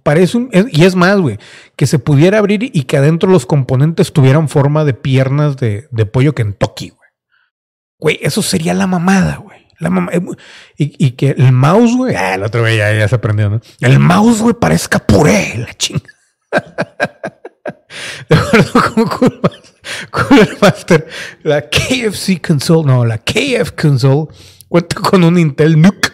[0.04, 0.50] Parece un.
[0.72, 1.38] y es más, güey.
[1.78, 6.06] Que se pudiera abrir y que adentro los componentes tuvieran forma de piernas de, de
[6.06, 7.10] pollo Kentucky, güey.
[8.00, 9.61] Güey, eso sería la mamada, güey.
[9.82, 10.22] La mama- eh,
[10.78, 12.16] y, y que el mouse, güey.
[12.16, 13.60] Ah, el otro güey ya, se aprendió, ¿no?
[13.80, 16.02] El mouse, güey, parezca puré, la chinga.
[18.30, 19.42] De acuerdo con
[20.12, 21.08] Cooler Master,
[21.44, 24.28] la KFC Console, no, la KF Console
[24.70, 26.14] cuenta con un Intel NUC,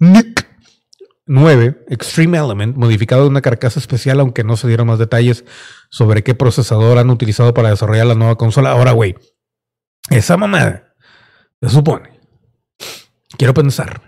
[0.00, 0.44] NUC
[1.26, 5.44] 9 Extreme Element modificado de una carcasa especial, aunque no se dieron más detalles
[5.90, 8.72] sobre qué procesador han utilizado para desarrollar la nueva consola.
[8.72, 9.14] Ahora, güey,
[10.10, 10.94] esa mamada
[11.62, 12.13] se supone.
[13.36, 14.02] Quiero pensar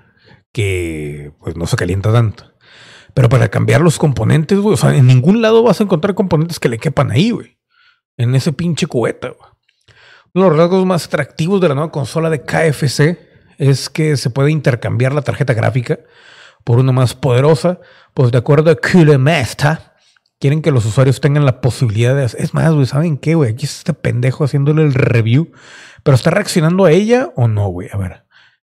[0.52, 2.52] que pues no se calienta tanto.
[3.14, 6.60] Pero para cambiar los componentes, güey, o sea, en ningún lado vas a encontrar componentes
[6.60, 7.58] que le quepan ahí, güey.
[8.16, 9.50] En ese pinche cubeta, güey.
[10.34, 13.18] Uno de los rasgos más atractivos de la nueva consola de KFC
[13.56, 15.98] es que se puede intercambiar la tarjeta gráfica
[16.62, 17.80] por una más poderosa.
[18.12, 19.78] Pues de acuerdo a Master,
[20.38, 22.42] quieren que los usuarios tengan la posibilidad de hacer.
[22.42, 23.52] Es más, güey, ¿saben qué, güey?
[23.52, 25.52] Aquí está este pendejo haciéndole el review.
[26.02, 27.88] Pero está reaccionando a ella o no, güey.
[27.92, 28.25] A ver.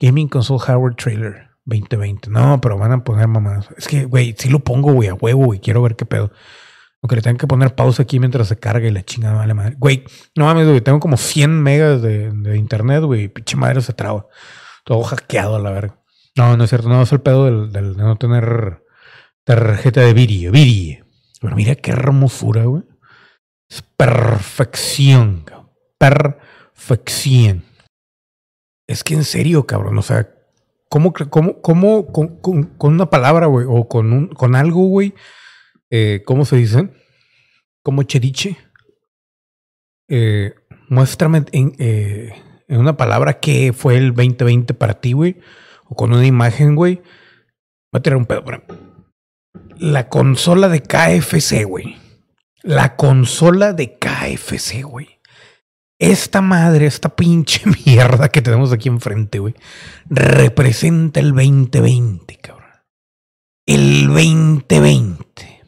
[0.04, 2.30] Gaming Console Hardware Trailer 2020.
[2.30, 3.70] No, pero van a poner mamadas.
[3.78, 5.62] Es que, güey, si lo pongo, güey, a huevo, güey.
[5.62, 6.30] Quiero ver qué pedo.
[7.02, 9.76] Aunque le tengan que poner pausa aquí mientras se carga y la chingada vale madre.
[9.80, 10.04] Güey,
[10.36, 10.82] no mames, güey.
[10.82, 13.30] Tengo como 100 megas de, internet, güey.
[13.30, 14.28] Pinche madre se traba.
[14.84, 16.02] Todo hackeado la verga.
[16.36, 16.90] No, no es cierto.
[16.90, 18.84] No, es el pedo del, de no tener
[19.46, 20.52] tarjeta de vídeo.
[20.52, 21.06] Vídeo.
[21.40, 22.84] Pero mira qué hermosura, güey.
[23.70, 25.70] Es perfección, cabrón.
[25.98, 27.64] Perfección.
[28.88, 29.98] Es que en serio, cabrón.
[29.98, 30.30] O sea,
[30.90, 35.14] ¿cómo, cómo, cómo con, una palabra, güey, o con, un, con algo, güey?
[35.90, 36.90] eh, ¿Cómo se dice?
[37.84, 38.58] Como cheriche.
[40.10, 40.54] Eh,
[40.90, 42.34] muéstrame en, eh,
[42.68, 45.40] en una palabra qué fue el 2020 para ti, güey.
[45.86, 46.96] O con una imagen, güey.
[47.92, 48.44] Voy a tirar un pedo.
[48.44, 48.64] por
[49.78, 51.98] La consola de KFC, güey.
[52.64, 55.13] La consola de KFC, güey.
[56.04, 59.56] Esta madre, esta pinche mierda que tenemos aquí enfrente, güey,
[60.10, 62.64] representa el 2020, cabrón.
[63.66, 65.62] El 2020.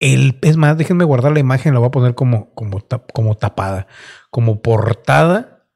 [0.00, 3.86] El, es más, déjenme guardar la imagen, la voy a poner como, como, como tapada,
[4.30, 5.68] como portada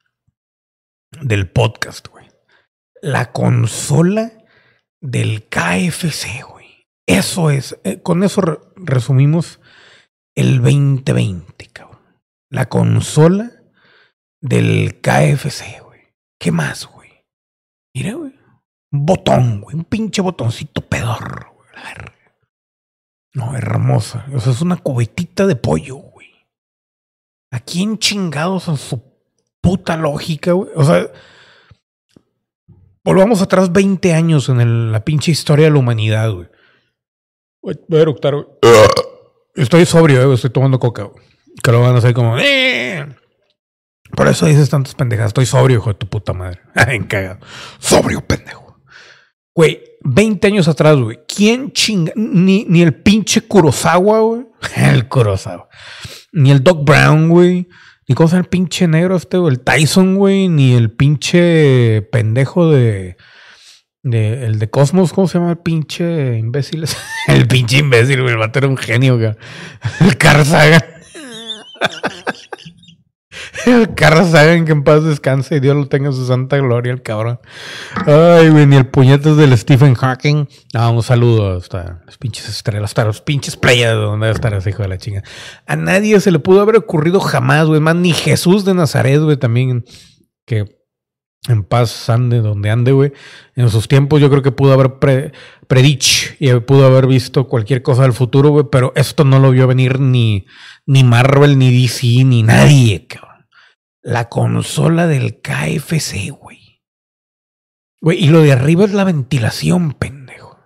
[1.22, 2.26] del podcast, güey.
[3.00, 4.32] La consola
[5.00, 6.88] del KFC, güey.
[7.06, 9.60] Eso es, eh, con eso re- resumimos
[10.34, 11.87] el 2020, cabrón.
[12.50, 13.52] La consola
[14.40, 16.00] del KFC, güey.
[16.40, 17.10] ¿Qué más, güey?
[17.94, 18.32] Mira, güey.
[18.92, 19.76] Un botón, güey.
[19.76, 21.68] Un pinche botoncito pedorro, güey.
[21.74, 22.14] la verga.
[23.34, 24.26] No, hermosa.
[24.34, 26.28] O sea, es una cubetita de pollo, güey.
[27.52, 29.02] ¿A quién chingados en su
[29.60, 30.70] puta lógica, güey?
[30.74, 31.06] O sea,
[33.04, 36.48] volvamos atrás 20 años en el- la pinche historia de la humanidad, güey.
[37.62, 38.46] Güey, Voy a eructar, güey.
[39.54, 40.34] Estoy sobrio, eh, güey.
[40.36, 41.24] Estoy tomando coca, güey.
[41.62, 42.36] Que lo van a hacer como...
[42.38, 43.06] "Eh".
[44.16, 45.30] Por eso dices tantas pendejadas.
[45.30, 46.60] Estoy sobrio, hijo de tu puta madre.
[46.88, 47.40] En cagado.
[47.78, 48.80] Sobrio, pendejo.
[49.54, 51.18] Güey, 20 años atrás, güey.
[51.26, 52.12] ¿Quién chinga?
[52.14, 54.46] Ni, ni el pinche Kurosawa, güey.
[54.76, 55.68] El Kurosawa.
[56.32, 57.68] Ni el Doc Brown, güey.
[58.06, 59.52] Ni cosa el pinche negro este, güey.
[59.54, 60.48] El Tyson, güey.
[60.48, 63.16] Ni el pinche pendejo de...
[64.02, 66.84] de el de Cosmos, ¿cómo se llama el pinche imbécil?
[67.28, 68.32] el pinche imbécil, güey.
[68.32, 69.34] El vato era un genio, güey.
[70.00, 70.82] El Carl Sagan.
[73.66, 76.92] El Carl Sagan, que en paz descanse y Dios lo tenga en su santa gloria,
[76.92, 77.40] el cabrón.
[78.06, 80.46] Ay, güey, ni el puñetes del Stephen Hawking.
[80.74, 84.82] No, un saludo hasta las pinches estrellas, hasta los pinches playas de donde estar hijo
[84.82, 85.22] de la chinga.
[85.66, 87.80] A nadie se le pudo haber ocurrido jamás, güey.
[87.80, 89.84] Más ni Jesús de Nazaret, güey, también.
[90.46, 90.78] Que
[91.48, 93.12] en paz ande donde ande, güey.
[93.54, 95.32] En sus tiempos yo creo que pudo haber
[95.68, 98.66] predich y pudo haber visto cualquier cosa del futuro, güey.
[98.72, 100.46] Pero esto no lo vio venir ni,
[100.86, 103.46] ni Marvel, ni DC, ni nadie, cabrón.
[104.02, 106.82] La consola del KFC, güey.
[108.00, 110.58] Güey, y lo de arriba es la ventilación, pendejo.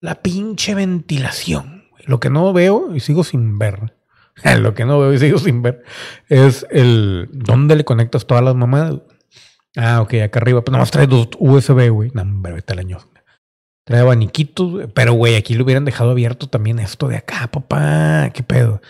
[0.00, 1.84] La pinche ventilación.
[2.04, 3.96] Lo que no veo y sigo sin ver.
[4.60, 5.82] Lo que no veo y sigo sin ver
[6.28, 7.28] es el.
[7.32, 9.00] ¿Dónde le conectas todas las mamadas?
[9.76, 10.62] Ah, ok, acá arriba.
[10.62, 12.10] Pues nomás trae dos USB, güey.
[12.14, 12.98] No, hombre, vete al año.
[13.86, 14.90] Trae abaniquitos.
[14.94, 18.30] Pero, güey, aquí le hubieran dejado abierto también esto de acá, papá.
[18.34, 18.82] ¿Qué pedo?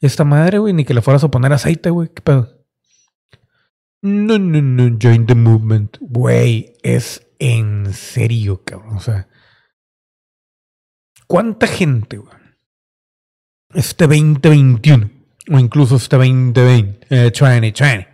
[0.00, 2.10] Esta madre, güey, ni que le fueras a poner aceite, güey.
[2.10, 2.62] ¿Qué pedo?
[4.02, 5.96] No, no, no, join the movement.
[6.00, 8.96] Güey, es en serio, cabrón.
[8.96, 9.26] O sea,
[11.26, 12.36] ¿cuánta gente, güey?
[13.72, 15.10] Este 2021,
[15.50, 18.08] o incluso este 2020, eh, 2020,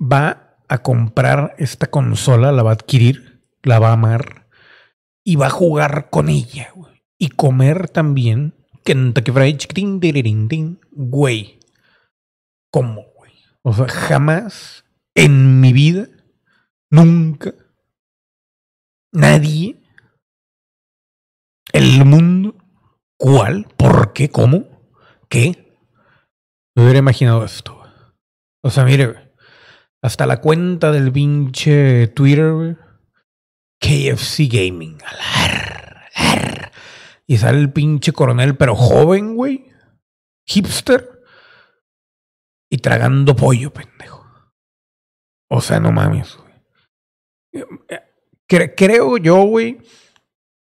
[0.00, 4.41] va a comprar esta consola, la va a adquirir, la va a amar
[5.24, 7.02] y va a jugar con ella, güey.
[7.18, 8.54] Y comer también
[8.84, 11.60] Kentucky Fried Chicken, güey.
[12.70, 13.32] ¿Cómo, güey?
[13.62, 16.08] O sea, jamás en mi vida,
[16.90, 17.54] nunca,
[19.12, 19.78] nadie,
[21.72, 22.56] el mundo,
[23.16, 23.68] ¿cuál?
[23.76, 24.30] ¿Por qué?
[24.30, 24.64] ¿Cómo?
[25.28, 25.76] ¿Qué?
[26.74, 27.80] Me hubiera imaginado esto.
[28.62, 29.32] O sea, mire,
[30.02, 32.76] hasta la cuenta del pinche Twitter, güey,
[33.82, 34.96] KFC Gaming.
[37.26, 39.66] Y sale el pinche coronel, pero joven, güey.
[40.46, 41.22] Hipster.
[42.70, 44.24] Y tragando pollo, pendejo.
[45.50, 47.64] O sea, no mames, güey.
[48.48, 49.80] Cre- creo yo, güey,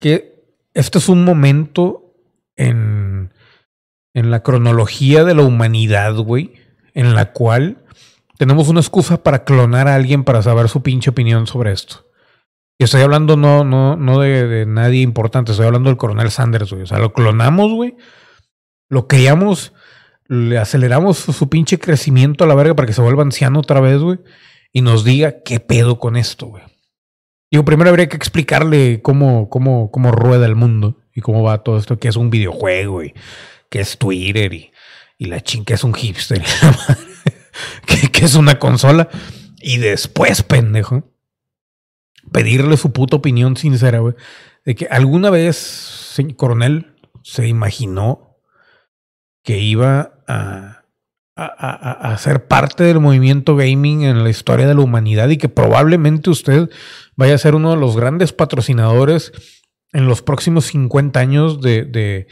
[0.01, 2.15] que este es un momento
[2.57, 3.33] en,
[4.15, 6.55] en la cronología de la humanidad, güey,
[6.95, 7.85] en la cual
[8.39, 12.10] tenemos una excusa para clonar a alguien para saber su pinche opinión sobre esto.
[12.81, 16.85] Y estoy hablando no, no, no de, nadie importante, estoy hablando del coronel Sanders, güey.
[16.85, 17.95] O sea, lo clonamos, güey.
[18.89, 19.75] Lo criamos,
[20.29, 23.99] le aceleramos su, pinche crecimiento a la verga para que se vuelva anciano otra vez,
[23.99, 24.21] güey.
[24.73, 26.63] Y nos diga qué pedo con esto, güey.
[27.51, 31.77] Digo, primero habría que explicarle cómo, cómo, cómo rueda el mundo y cómo va todo
[31.77, 33.13] esto, que es un videojuego y
[33.69, 34.73] que es Twitter y,
[35.19, 36.43] y la ching que es un hipster,
[38.11, 39.11] que es una consola.
[39.61, 41.10] Y después, pendejo,
[42.33, 44.15] pedirle su puta opinión sincera, güey,
[44.65, 48.37] de que alguna vez, señor coronel, se imaginó
[49.43, 50.83] que iba a,
[51.37, 56.29] a, ser parte del movimiento gaming en la historia de la humanidad y que probablemente
[56.31, 56.69] usted
[57.17, 59.33] vaya a ser uno de los grandes patrocinadores
[59.93, 62.27] en los próximos 50 años de, de,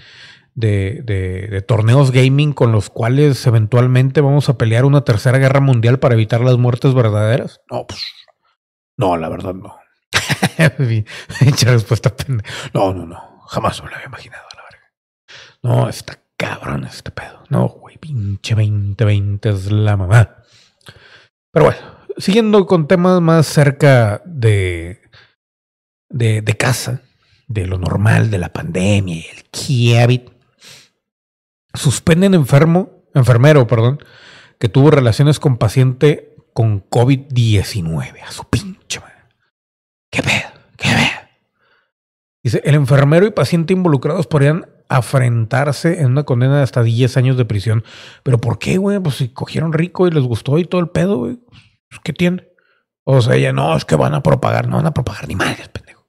[0.55, 5.61] de- de- de torneos gaming con los cuales eventualmente vamos a pelear una tercera guerra
[5.61, 7.61] mundial para evitar las muertes verdaderas.
[7.71, 8.01] No, pues,
[8.97, 9.77] no, la verdad no.
[11.41, 12.45] Pinche respuesta pende-
[12.75, 13.41] No, no, no.
[13.49, 14.93] Jamás me lo había imaginado, la verga.
[15.63, 17.45] No, está cabrón este pedo.
[17.49, 20.37] No, güey, pinche 2020 es la mamá.
[21.51, 21.81] Pero bueno,
[22.19, 25.01] siguiendo con temas más cerca de,
[26.11, 27.01] de, de casa,
[27.47, 30.21] de lo normal, de la pandemia el COVID.
[31.75, 34.03] Suspenden enfermo, enfermero, perdón,
[34.59, 38.23] que tuvo relaciones con paciente con COVID-19.
[38.27, 39.15] A su pinche madre.
[40.11, 40.48] ¿Qué pedo?
[42.49, 47.37] Dice, el enfermero y paciente involucrados podrían afrentarse en una condena de hasta 10 años
[47.37, 47.85] de prisión.
[48.23, 48.99] ¿Pero por qué, güey?
[49.01, 51.37] Pues si cogieron rico y les gustó y todo el pedo, güey.
[51.91, 52.49] Pues, ¿Qué tiene?
[53.05, 55.69] O sea, ella, no, es que van a propagar, no van a propagar ni madres,
[55.69, 56.07] pendejo.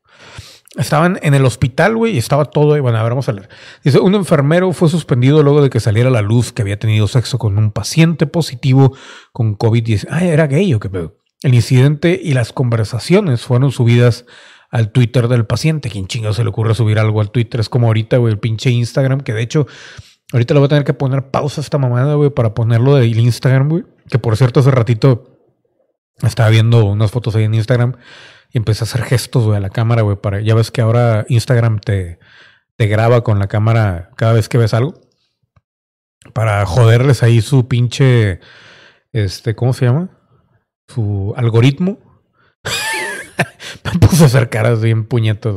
[0.78, 2.80] Estaban en el hospital, güey, y estaba todo ahí.
[2.80, 3.50] Bueno, a ver, vamos a leer.
[3.84, 7.06] Dice, un enfermero fue suspendido luego de que saliera a la luz que había tenido
[7.10, 8.96] sexo con un paciente positivo
[9.34, 10.08] con COVID-19.
[10.10, 11.18] Ah, era gay o qué pedo.
[11.42, 14.26] El incidente y las conversaciones fueron subidas
[14.70, 15.90] al Twitter del paciente.
[15.90, 17.60] ¿Quién chingo se le ocurre subir algo al Twitter?
[17.60, 19.68] Es como ahorita, güey, el pinche Instagram, que de hecho,
[20.32, 23.20] ahorita le voy a tener que poner pausa a esta mamada, güey, para ponerlo del
[23.20, 23.84] Instagram, güey.
[24.10, 25.38] Que por cierto, hace ratito
[26.22, 27.96] estaba viendo unas fotos ahí en Instagram
[28.52, 31.26] y empecé a hacer gestos, güey, a la cámara, güey, para, ya ves que ahora
[31.30, 32.20] Instagram te,
[32.76, 35.02] te graba con la cámara cada vez que ves algo.
[36.34, 38.40] Para joderles ahí su pinche,
[39.14, 40.10] este, ¿cómo se llama?
[40.88, 42.00] Su algoritmo.
[43.84, 45.56] me puse a hacer caras bien puñetas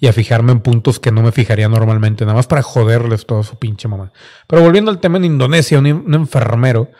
[0.00, 3.42] y a fijarme en puntos que no me fijaría normalmente, nada más para joderles todo
[3.42, 4.12] su pinche mamá.
[4.46, 6.90] Pero volviendo al tema en Indonesia, un, enfermero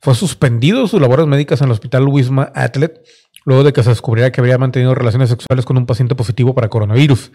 [0.00, 3.02] fue suspendido de sus labores médicas en el hospital Wisma Atlet
[3.44, 6.68] luego de que se descubriera que había mantenido relaciones sexuales con un paciente positivo para
[6.68, 7.30] coronavirus.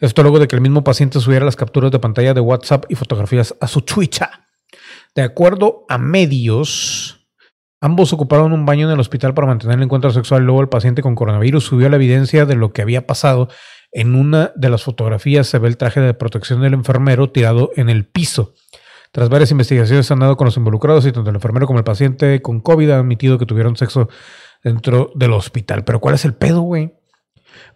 [0.00, 2.94] Esto luego de que el mismo paciente subiera las capturas de pantalla de WhatsApp y
[2.94, 4.28] fotografías a su Twitter.
[5.16, 7.15] De acuerdo a medios,
[7.80, 10.44] ambos ocuparon un baño en el hospital para mantener el encuentro sexual.
[10.44, 13.48] Luego el paciente con coronavirus subió la evidencia de lo que había pasado.
[13.92, 17.88] En una de las fotografías se ve el traje de protección del enfermero tirado en
[17.88, 18.54] el piso.
[19.12, 22.42] Tras varias investigaciones han dado con los involucrados y tanto el enfermero como el paciente
[22.42, 24.08] con COVID han admitido que tuvieron sexo
[24.62, 25.84] dentro del hospital.
[25.84, 26.94] Pero ¿cuál es el pedo, güey?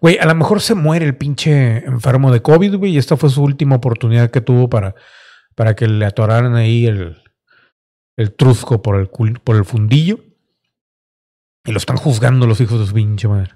[0.00, 3.30] Güey, a lo mejor se muere el pinche enfermo de COVID, güey, y esta fue
[3.30, 4.94] su última oportunidad que tuvo para,
[5.54, 7.16] para que le atoraran ahí el,
[8.20, 10.20] el trusco por el, cul- por el fundillo.
[11.64, 13.54] Y lo están juzgando los hijos de su pinche madre.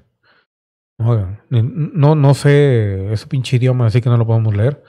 [1.51, 4.83] No, no sé ese pinche idioma, así que no lo podemos leer.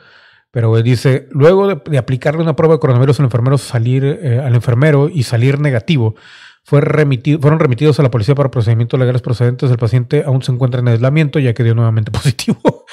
[0.51, 4.55] Pero dice, luego de, de aplicarle una prueba de coronavirus al enfermero, salir, eh, al
[4.55, 6.15] enfermero y salir negativo,
[6.63, 9.69] fue remitido, fueron remitidos a la policía para procedimientos legales procedentes.
[9.69, 12.85] El paciente aún se encuentra en aislamiento ya que dio nuevamente positivo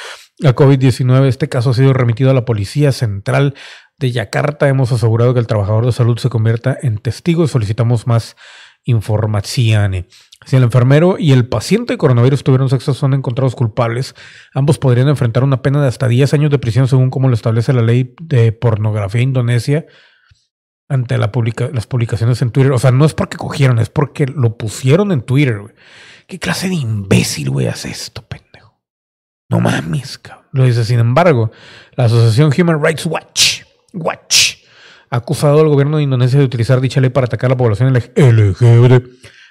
[0.45, 1.27] a COVID-19.
[1.27, 3.55] Este caso ha sido remitido a la Policía Central
[4.03, 4.69] de Yakarta.
[4.69, 8.37] Hemos asegurado que el trabajador de salud se convierta en testigo y solicitamos más
[8.85, 10.07] información.
[10.45, 14.15] Si el enfermero y el paciente de coronavirus tuvieron sexo son encontrados culpables,
[14.55, 17.73] ambos podrían enfrentar una pena de hasta 10 años de prisión según como lo establece
[17.73, 19.87] la ley de pornografía indonesia
[20.89, 22.73] ante la publica- las publicaciones en Twitter.
[22.73, 25.75] O sea, no es porque cogieron, es porque lo pusieron en Twitter.
[26.27, 28.81] ¿Qué clase de imbécil, güey, hace esto, pendejo?
[29.49, 30.47] No mames, cabrón.
[30.53, 31.51] Lo dice, sin embargo,
[31.95, 33.52] la asociación Human Rights Watch,
[33.93, 34.57] Watch,
[35.11, 37.93] ha acusado al gobierno de Indonesia de utilizar dicha ley para atacar a la población
[37.93, 39.05] LGBT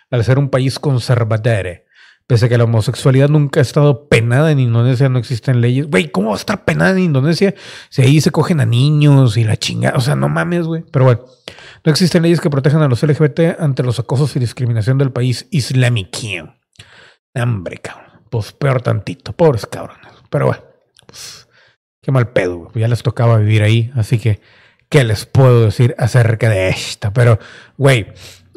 [0.09, 1.83] al ser un país conservador.
[2.27, 5.87] Pese a que la homosexualidad nunca ha estado penada en Indonesia, no existen leyes.
[5.87, 7.53] Güey, ¿cómo va a estar penada en Indonesia
[7.89, 9.97] si ahí se cogen a niños y la chingada?
[9.97, 10.85] O sea, no mames, güey.
[10.91, 11.25] Pero bueno,
[11.83, 15.47] no existen leyes que protejan a los LGBT ante los acosos y discriminación del país
[15.51, 16.19] islámico.
[17.35, 18.21] Hombre, cabrón.
[18.29, 19.33] Pues peor tantito.
[19.33, 20.13] Pobres cabrones.
[20.29, 20.63] Pero bueno,
[21.05, 21.49] pues
[22.01, 22.71] qué mal pedo, güey.
[22.75, 23.91] Ya les tocaba vivir ahí.
[23.95, 24.41] Así que,
[24.89, 27.13] ¿qué les puedo decir acerca de esta?
[27.13, 27.39] Pero,
[27.77, 28.07] güey,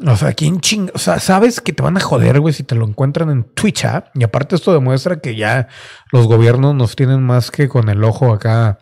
[0.05, 0.89] o sea, ¿quién ching?
[0.93, 3.85] O sea, sabes que te van a joder, güey, si te lo encuentran en Twitch.
[4.13, 5.67] Y aparte, esto demuestra que ya
[6.11, 8.79] los gobiernos nos tienen más que con el ojo acá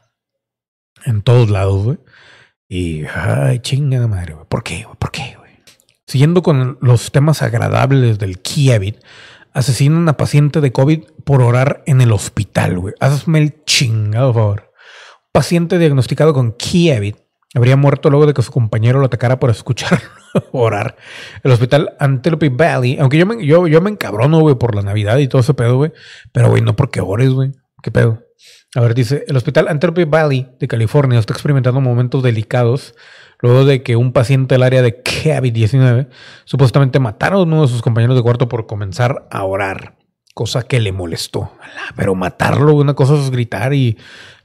[1.05, 1.97] en todos lados, güey.
[2.67, 4.45] Y, ay, chinga de madre, güey.
[4.47, 4.95] ¿Por qué, güey?
[4.97, 5.51] ¿Por qué, güey?
[6.07, 8.97] Siguiendo con los temas agradables del Kievit,
[9.53, 12.93] asesinan a paciente de COVID por orar en el hospital, güey.
[12.99, 14.71] Hazme el chingado favor.
[15.31, 17.17] Paciente diagnosticado con Kievit
[17.55, 20.01] habría muerto luego de que su compañero lo atacara por escuchar
[20.51, 20.95] orar.
[21.43, 25.17] El hospital Antelope Valley, aunque yo me, yo, yo me encabrono, güey, por la Navidad
[25.17, 25.91] y todo ese pedo, güey.
[26.31, 27.51] Pero, güey, no porque ores, güey.
[27.81, 28.23] ¿Qué pedo?
[28.75, 32.95] A ver, dice, el hospital Antelope Valley de California está experimentando momentos delicados
[33.43, 36.07] luego de que un paciente del área de COVID-19
[36.45, 39.97] supuestamente matara a uno de sus compañeros de cuarto por comenzar a orar,
[40.33, 41.51] cosa que le molestó.
[41.97, 43.97] Pero matarlo, una cosa es gritar y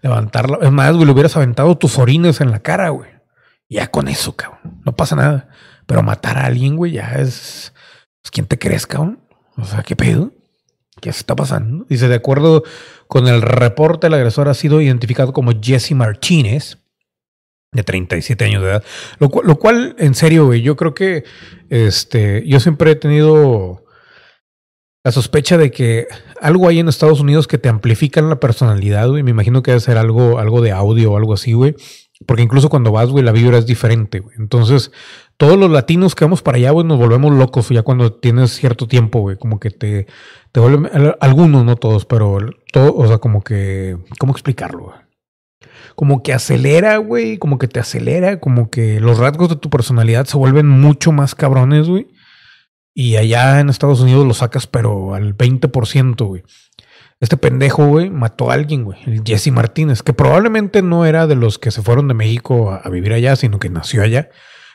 [0.03, 0.61] levantarlo.
[0.63, 3.09] Es más, güey, le hubieras aventado tus orines en la cara, güey.
[3.69, 4.83] Ya con eso, cabrón.
[4.85, 5.49] No pasa nada.
[5.87, 7.73] Pero matar a alguien, güey, ya es...
[8.21, 9.21] pues, ¿Quién te crees, cabrón?
[9.57, 10.33] O sea, ¿qué pedo?
[11.01, 11.87] ¿Qué está pasando?
[11.89, 12.65] Dice, de acuerdo
[13.07, 16.79] con el reporte, el agresor ha sido identificado como Jesse Martínez,
[17.73, 18.85] de 37 años de edad.
[19.19, 21.25] Lo, cu- lo cual, en serio, güey, yo creo que
[21.69, 23.85] este, yo siempre he tenido
[25.05, 26.07] la sospecha de que
[26.41, 29.23] algo hay en Estados Unidos que te amplifican la personalidad, güey.
[29.23, 31.75] Me imagino que debe ser algo, algo de audio o algo así, güey.
[32.27, 34.35] Porque incluso cuando vas, güey, la vibra es diferente, güey.
[34.39, 34.91] Entonces,
[35.37, 38.89] todos los latinos que vamos para allá, güey, nos volvemos locos ya cuando tienes cierto
[38.89, 39.37] tiempo, güey.
[39.37, 40.07] Como que te,
[40.51, 40.91] te vuelven,
[41.21, 42.39] algunos, no todos, pero
[42.73, 44.97] todo, o sea, como que, ¿cómo explicarlo, güey?
[45.99, 50.27] Como que acelera, güey, como que te acelera, como que los rasgos de tu personalidad
[50.27, 52.07] se vuelven mucho más cabrones, güey.
[52.95, 56.45] Y allá en Estados Unidos lo sacas, pero al 20%, güey.
[57.19, 59.01] Este pendejo, güey, mató a alguien, güey.
[59.07, 62.89] El Jesse Martínez, que probablemente no era de los que se fueron de México a,
[62.91, 64.29] vivir allá, sino que nació allá.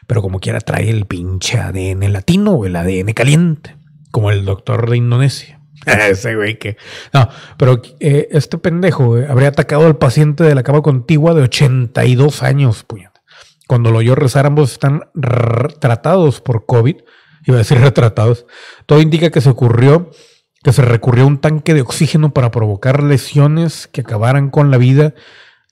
[0.07, 3.77] Pero como quiera trae el pinche ADN latino, güey, el ADN caliente.
[4.11, 5.62] Como el doctor de Indonesia.
[6.09, 6.77] Ese güey que.
[7.13, 11.43] No, pero eh, este pendejo güey, habría atacado al paciente de la cama contigua de
[11.43, 13.23] 82 años, puñeta.
[13.67, 15.09] Cuando lo oyó rezar, ambos están
[15.79, 16.97] tratados por COVID.
[17.45, 18.45] Iba a decir retratados.
[18.85, 20.11] Todo indica que se ocurrió,
[20.63, 24.77] que se recurrió a un tanque de oxígeno para provocar lesiones que acabaran con la
[24.77, 25.13] vida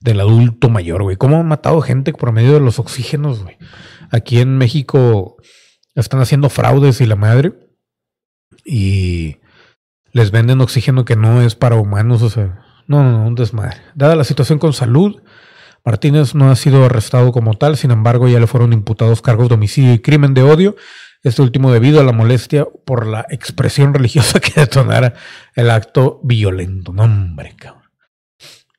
[0.01, 1.15] del adulto mayor, güey.
[1.15, 3.57] ¿Cómo han matado gente por medio de los oxígenos, güey?
[4.09, 5.37] Aquí en México
[5.95, 7.53] están haciendo fraudes y la madre.
[8.65, 9.37] Y
[10.13, 13.77] les venden oxígeno que no es para humanos, o sea, no, no, no, un desmadre.
[13.95, 15.21] Dada la situación con salud,
[15.83, 19.55] Martínez no ha sido arrestado como tal, sin embargo, ya le fueron imputados cargos de
[19.55, 20.75] homicidio y crimen de odio.
[21.23, 25.13] Este último debido a la molestia por la expresión religiosa que detonara
[25.55, 26.93] el acto violento.
[26.93, 27.83] No, hombre, cabrón.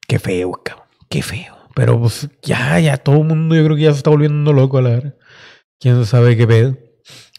[0.06, 0.86] Qué feo, cabrón.
[1.08, 1.56] Qué feo.
[1.74, 4.78] Pero pues ya, ya todo el mundo yo creo que ya se está volviendo loco
[4.78, 5.14] a la verdad.
[5.80, 6.76] ¿Quién sabe qué pedo?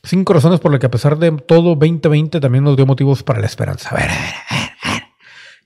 [0.06, 3.40] Cinco razones por las que a pesar de todo 2020 también nos dio motivos para
[3.40, 3.90] la esperanza.
[3.90, 5.04] A ver, a ver, a ver, a ver.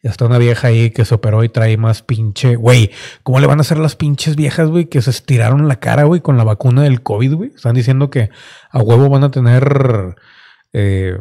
[0.04, 2.56] Ya está una vieja ahí que se operó y trae más pinche.
[2.56, 2.92] Güey,
[3.24, 6.22] ¿cómo le van a hacer las pinches viejas, güey, que se estiraron la cara, güey,
[6.22, 7.52] con la vacuna del COVID, güey?
[7.56, 8.30] Están diciendo que
[8.70, 10.16] a huevo van a tener
[10.72, 11.18] eh,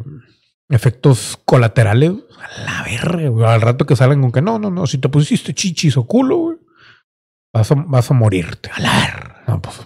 [0.69, 2.13] efectos colaterales.
[2.39, 3.55] A la verga.
[3.55, 6.37] Al rato que salgan con que no, no, no, si te pusiste chichis o culo,
[6.37, 6.59] güey,
[7.51, 8.71] vas a, vas a morirte.
[8.75, 9.43] A la verga.
[9.49, 9.81] No, pues,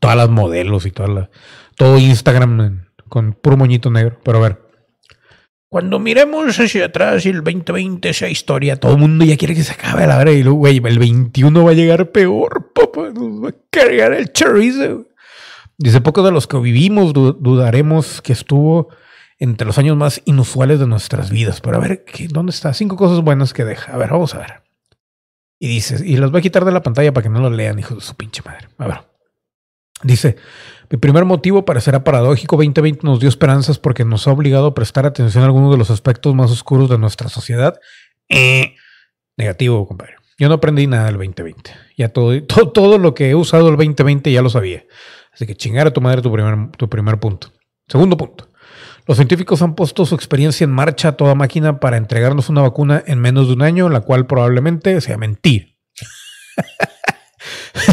[0.00, 1.28] todas las modelos y todas las
[1.76, 4.18] todo Instagram con puro moñito negro.
[4.24, 4.60] Pero a ver.
[5.68, 9.72] Cuando miremos hacia atrás el 2020 esa historia, todo el mundo ya quiere que se
[9.72, 10.32] acabe la verdad.
[10.32, 13.10] Y luego, güey, el 21 va a llegar peor, papá.
[13.12, 15.06] Nos va a cargar el chorizo.
[15.76, 18.88] Dice, pocos de los que vivimos du- dudaremos que estuvo
[19.40, 21.60] entre los años más inusuales de nuestras vidas.
[21.60, 22.72] Pero a ver, ¿qué- ¿dónde está?
[22.72, 23.92] Cinco cosas buenas que deja.
[23.92, 24.62] A ver, vamos a ver.
[25.58, 27.80] Y dice, y las voy a quitar de la pantalla para que no lo lean,
[27.80, 28.68] hijos de su pinche madre.
[28.78, 28.98] A ver.
[30.04, 30.36] Dice,
[30.90, 35.06] mi primer motivo parecerá paradójico, 2020 nos dio esperanzas porque nos ha obligado a prestar
[35.06, 37.78] atención a algunos de los aspectos más oscuros de nuestra sociedad.
[38.28, 38.74] Eh,
[39.36, 40.16] negativo, compadre.
[40.38, 41.70] Yo no aprendí nada del 2020.
[41.96, 44.84] Ya todo, todo, todo lo que he usado el 2020 ya lo sabía.
[45.32, 47.52] Así que chingar a tu madre tu primer, tu primer punto.
[47.88, 48.50] Segundo punto.
[49.06, 53.02] Los científicos han puesto su experiencia en marcha a toda máquina para entregarnos una vacuna
[53.06, 55.66] en menos de un año, la cual probablemente sea mentira.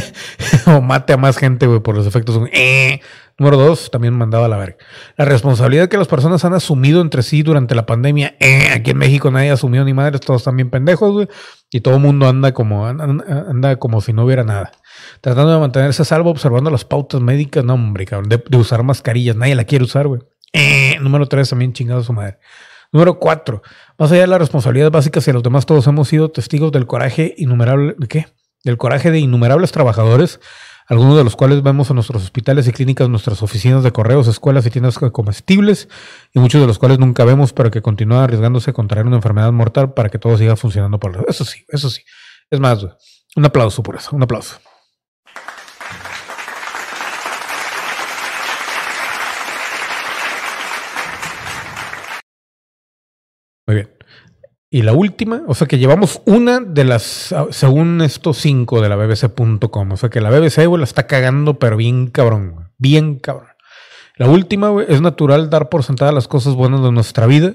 [0.68, 2.40] o mate a más gente, güey, por los efectos.
[2.52, 3.00] Eh.
[3.38, 4.78] Número dos, también mandaba a la verga.
[5.18, 8.36] La responsabilidad que las personas han asumido entre sí durante la pandemia.
[8.40, 8.70] Eh.
[8.72, 11.28] Aquí en México nadie asumió ni madres, todos están bien pendejos, güey.
[11.72, 14.72] Y todo el mundo anda como, anda, como si no hubiera nada.
[15.22, 17.64] Tratando de mantenerse a salvo, observando las pautas médicas.
[17.66, 18.30] No, hombre, cabrón.
[18.30, 19.36] De, de usar mascarillas.
[19.36, 20.22] Nadie la quiere usar, güey.
[20.54, 20.98] Eh.
[21.00, 22.38] Número tres, también chingado a su madre.
[22.92, 23.62] Número cuatro,
[23.98, 27.34] más allá de las responsabilidades básicas y los demás, todos hemos sido testigos del coraje
[27.38, 27.96] innumerable.
[27.98, 28.28] ¿De qué?
[28.64, 30.40] Del coraje de innumerables trabajadores,
[30.88, 34.66] algunos de los cuales vemos en nuestros hospitales y clínicas, nuestras oficinas de correos, escuelas
[34.66, 35.88] y tiendas comestibles,
[36.34, 39.52] y muchos de los cuales nunca vemos, pero que continúan arriesgándose a contraer una enfermedad
[39.52, 42.04] mortal para que todo siga funcionando por Eso sí, eso sí.
[42.50, 42.86] Es más,
[43.36, 44.60] un aplauso por eso, un aplauso.
[53.66, 53.90] Muy bien.
[54.74, 58.96] Y la última, o sea que llevamos una de las, según estos cinco de la
[58.96, 63.20] BBC.com, o sea que la BBC, güey, la está cagando, pero bien cabrón, güey, bien
[63.20, 63.50] cabrón.
[64.16, 67.54] La última, güey, es natural dar por sentada las cosas buenas de nuestra vida.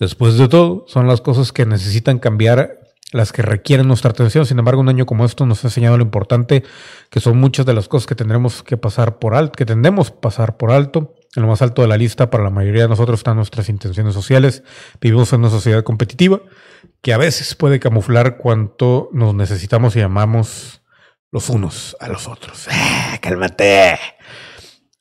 [0.00, 2.80] Después de todo, son las cosas que necesitan cambiar,
[3.12, 4.44] las que requieren nuestra atención.
[4.44, 6.64] Sin embargo, un año como esto nos ha enseñado lo importante
[7.08, 10.56] que son muchas de las cosas que tendremos que pasar por alto, que tendemos pasar
[10.56, 11.14] por alto.
[11.36, 14.14] En lo más alto de la lista para la mayoría de nosotros están nuestras intenciones
[14.14, 14.62] sociales.
[15.00, 16.40] Vivimos en una sociedad competitiva
[17.02, 20.82] que a veces puede camuflar cuánto nos necesitamos y amamos
[21.30, 22.66] los unos a los otros.
[22.70, 23.98] ¡Ah, cálmate!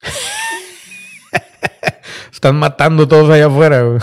[2.31, 3.83] Están matando todos allá afuera.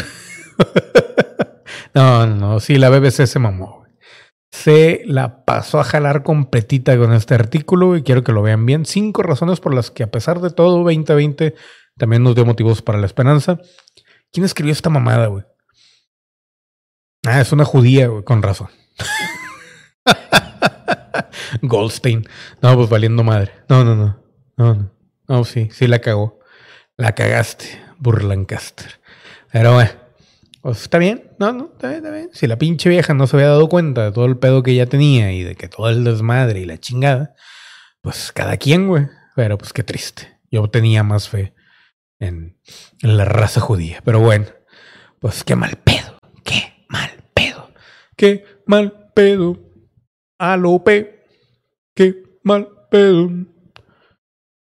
[1.94, 2.60] no, no.
[2.60, 3.84] Sí, la BBC se mamó.
[4.50, 8.86] Se la pasó a jalar completita con este artículo y quiero que lo vean bien.
[8.86, 11.54] Cinco razones por las que a pesar de todo 2020
[11.96, 13.60] también nos dio motivos para la esperanza.
[14.32, 15.44] ¿Quién escribió esta mamada, güey?
[17.24, 18.68] Ah, es una judía, güey, con razón.
[21.62, 22.26] Goldstein.
[22.60, 23.52] No, pues valiendo madre.
[23.68, 24.20] No, no, no.
[24.56, 24.90] No,
[25.28, 25.44] no.
[25.44, 26.40] Sí, sí la cagó.
[26.96, 29.00] La cagaste, Burlancaster.
[29.52, 29.90] Pero bueno,
[30.62, 31.30] pues está bien.
[31.38, 32.30] No, no, está bien, está bien.
[32.32, 34.86] Si la pinche vieja no se había dado cuenta de todo el pedo que ella
[34.86, 37.34] tenía y de que todo el desmadre y la chingada,
[38.02, 39.06] pues cada quien, güey.
[39.36, 40.40] Pero pues qué triste.
[40.50, 41.53] Yo tenía más fe
[42.20, 42.58] en,
[43.00, 44.00] la raza judía.
[44.04, 44.46] Pero bueno,
[45.18, 47.72] pues qué mal pedo, qué mal pedo,
[48.16, 49.58] qué mal pedo.
[50.38, 51.26] Alope,
[51.94, 53.30] qué mal pedo.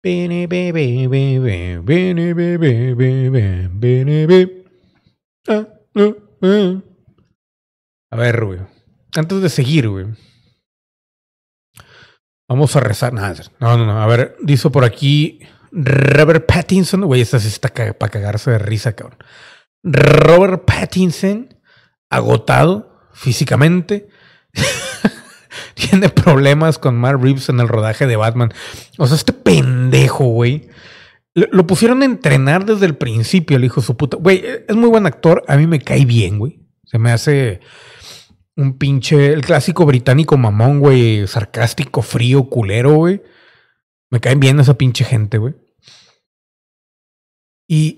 [0.03, 4.64] Bene, be, be, be, be, bene, be, be, be, be, bene, be.
[5.48, 5.68] Ah.
[8.11, 8.61] A ver, güey.
[9.14, 10.07] Antes de seguir, güey.
[12.48, 13.12] Vamos a rezar.
[13.12, 13.22] No,
[13.61, 14.03] no, no.
[14.03, 15.40] A ver, dice por aquí
[15.73, 17.03] Robert Pattinson.
[17.03, 19.18] Güey, esta sí está para cagarse de risa, cabrón.
[19.83, 21.55] Robert Pattinson,
[22.11, 24.09] agotado físicamente.
[25.75, 28.53] Tiene problemas con Mark Reeves en el rodaje de Batman.
[28.99, 30.68] O sea, este pendejo, güey.
[31.35, 34.18] Lo, pusieron a entrenar desde el principio, el hijo de su puta.
[34.18, 35.43] Güey, es muy buen actor.
[35.49, 36.61] A mí me cae bien, güey.
[36.85, 37.61] Se me hace
[38.55, 43.23] un pinche, el clásico británico mamón, güey, sarcástico, frío, culero, güey.
[44.11, 45.55] Me caen bien esa pinche gente, güey.
[47.73, 47.97] Y,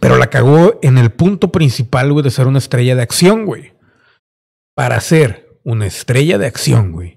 [0.00, 3.72] pero la cagó en el punto principal, güey, de ser una estrella de acción, güey.
[4.76, 7.16] Para ser una estrella de acción, güey,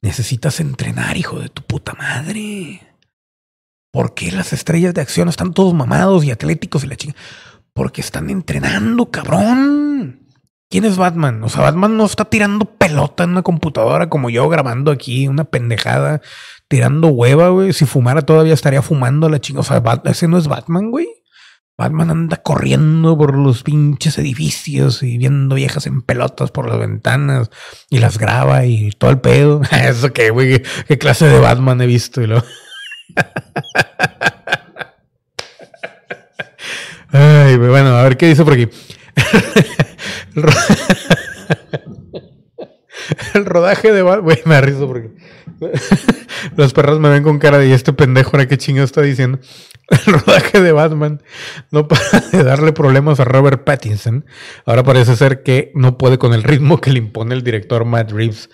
[0.00, 2.80] necesitas entrenar, hijo de tu puta madre.
[3.92, 7.16] ¿Por qué las estrellas de acción están todos mamados y atléticos y la chinga?
[7.74, 10.26] Porque están entrenando, cabrón.
[10.70, 11.44] ¿Quién es Batman?
[11.44, 15.44] O sea, Batman no está tirando pelota en una computadora como yo grabando aquí, una
[15.44, 16.22] pendejada,
[16.72, 17.74] tirando hueva, güey.
[17.74, 19.60] Si fumara todavía estaría fumando la chinga.
[19.60, 21.06] O sea, ese no es Batman, güey.
[21.76, 27.50] Batman anda corriendo por los pinches edificios y viendo viejas en pelotas por las ventanas
[27.90, 29.60] y las graba y todo el pedo.
[29.86, 32.22] Eso qué, güey, ¿Qué, clase de Batman he visto.
[32.22, 32.46] Y luego-
[37.12, 38.66] Ay, bueno, a ver qué dice por aquí.
[40.34, 40.52] El, ro-
[43.34, 44.24] el rodaje de Batman.
[44.24, 45.10] Güey, me risa porque
[46.56, 49.38] los perros me ven con cara de "¿Y este pendejo ahora qué chingo está diciendo.
[49.88, 51.22] El rodaje de Batman
[51.70, 54.24] no para de darle problemas a Robert Pattinson.
[54.64, 58.12] Ahora parece ser que no puede con el ritmo que le impone el director Matt
[58.12, 58.48] Reeves.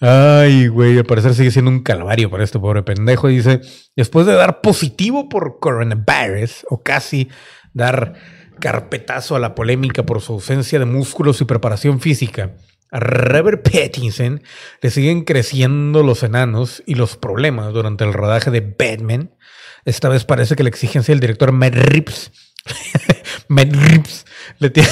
[0.00, 3.28] Ay, güey, al parecer sigue siendo un calvario para este pobre pendejo.
[3.28, 3.60] Dice,
[3.94, 7.28] después de dar positivo por coronavirus, o casi
[7.74, 8.14] dar
[8.60, 12.56] carpetazo a la polémica por su ausencia de músculos y preparación física,
[12.90, 14.42] a Robert Pattinson
[14.80, 19.34] le siguen creciendo los enanos y los problemas durante el rodaje de Batman.
[19.84, 22.32] Esta vez parece que la exigencia del director Matt Reeves,
[23.48, 24.26] Matt Reeves
[24.58, 24.88] le tiene,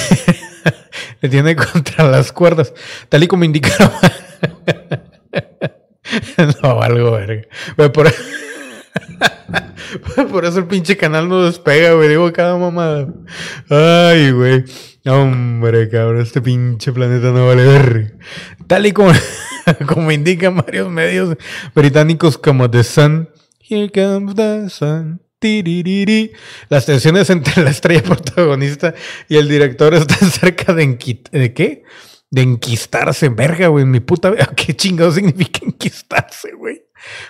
[1.21, 2.73] le tiene contra las cuerdas,
[3.09, 3.69] tal y como indica.
[6.63, 7.47] no, algo verga.
[7.77, 8.11] Güey, Por,
[10.31, 12.09] por eso el pinche canal no despega, güey.
[12.09, 13.07] Digo cada mamada.
[13.69, 14.63] Ay, güey.
[15.05, 18.17] Hombre, cabrón, este pinche planeta no vale ver.
[18.67, 19.11] Tal y como,
[19.87, 21.37] como indican varios medios
[21.73, 23.29] británicos como The Sun.
[23.69, 25.21] Here comes the sun.
[26.69, 28.93] Las tensiones entre la estrella protagonista
[29.29, 30.97] y el director están cerca de,
[31.31, 31.83] ¿de qué?
[32.29, 33.85] De enquistarse, verga, güey.
[33.85, 36.81] Mi puta, ¿qué chingado significa enquistarse, güey?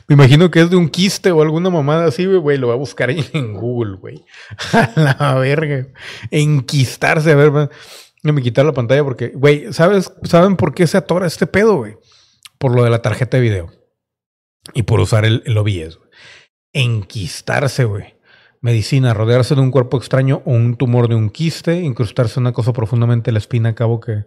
[0.08, 2.58] Me imagino que es de un quiste o alguna mamada así, güey.
[2.58, 4.24] Lo voy a buscar en Google, güey.
[4.74, 5.88] A la verga.
[6.32, 7.70] Enquistarse, a ver, va.
[8.22, 10.12] Déjame quitar la pantalla porque, güey, ¿sabes?
[10.24, 11.98] ¿saben por qué se atora este pedo, güey?
[12.58, 13.72] Por lo de la tarjeta de video.
[14.74, 15.86] Y por usar el, el güey.
[16.74, 18.20] Enquistarse, güey.
[18.62, 22.74] Medicina, rodearse de un cuerpo extraño o un tumor de un quiste, incrustarse una cosa
[22.74, 24.26] profundamente en la espina, acabó que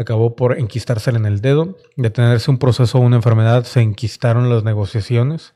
[0.00, 4.64] acabó por enquistársela en el dedo, detenerse un proceso o una enfermedad, se enquistaron las
[4.64, 5.54] negociaciones.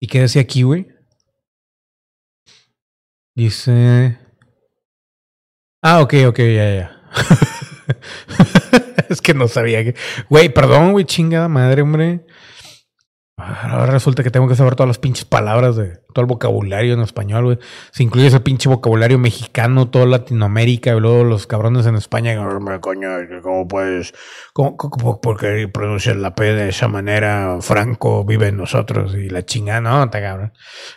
[0.00, 0.88] ¿Y qué decía güey?
[3.34, 4.18] Dice.
[5.82, 7.02] Ah, ok, ok, ya, ya.
[9.08, 9.94] es que no sabía que.
[10.28, 12.26] Güey, perdón, güey, chingada madre, hombre.
[13.38, 17.00] Ahora resulta que tengo que saber todas las pinches palabras de todo el vocabulario en
[17.00, 17.58] español, güey.
[17.92, 22.80] Si incluyes el pinche vocabulario mexicano, toda Latinoamérica, y luego los cabrones en España, "Hombre,
[22.80, 23.08] coño,
[23.42, 24.12] ¿cómo puedes?
[24.52, 27.58] ¿Cómo, cómo- por qué pronuncias la P de esa manera?
[27.60, 30.52] Franco vive en nosotros y la chingada, no, está cabrón.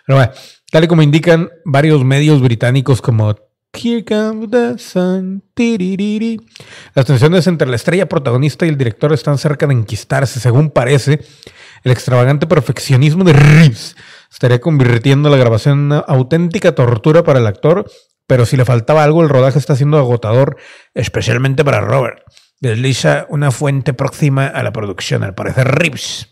[0.08, 0.32] Pero bueno,
[0.72, 3.36] tal y como indican varios medios británicos como
[3.74, 6.40] Here comes the sun, tiririri.
[6.94, 11.22] Las tensiones entre la estrella protagonista y el director están cerca de enquistarse, según parece.
[11.84, 13.96] El extravagante perfeccionismo de Reeves
[14.32, 17.90] estaría convirtiendo la grabación en una auténtica tortura para el actor,
[18.28, 20.58] pero si le faltaba algo, el rodaje está siendo agotador,
[20.94, 22.20] especialmente para Robert.
[22.60, 26.31] Desliza una fuente próxima a la producción, al parecer Reeves.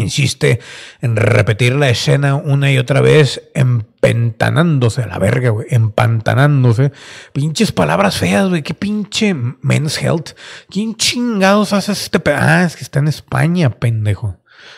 [0.00, 0.60] Insiste
[1.00, 6.92] en repetir la escena una y otra vez, empentanándose a la verga, güey, empantanándose.
[7.32, 10.30] Pinches palabras feas, güey, qué pinche men's health.
[10.68, 14.36] ¿Quién chingados hace este Ah, es que está en España, pendejo.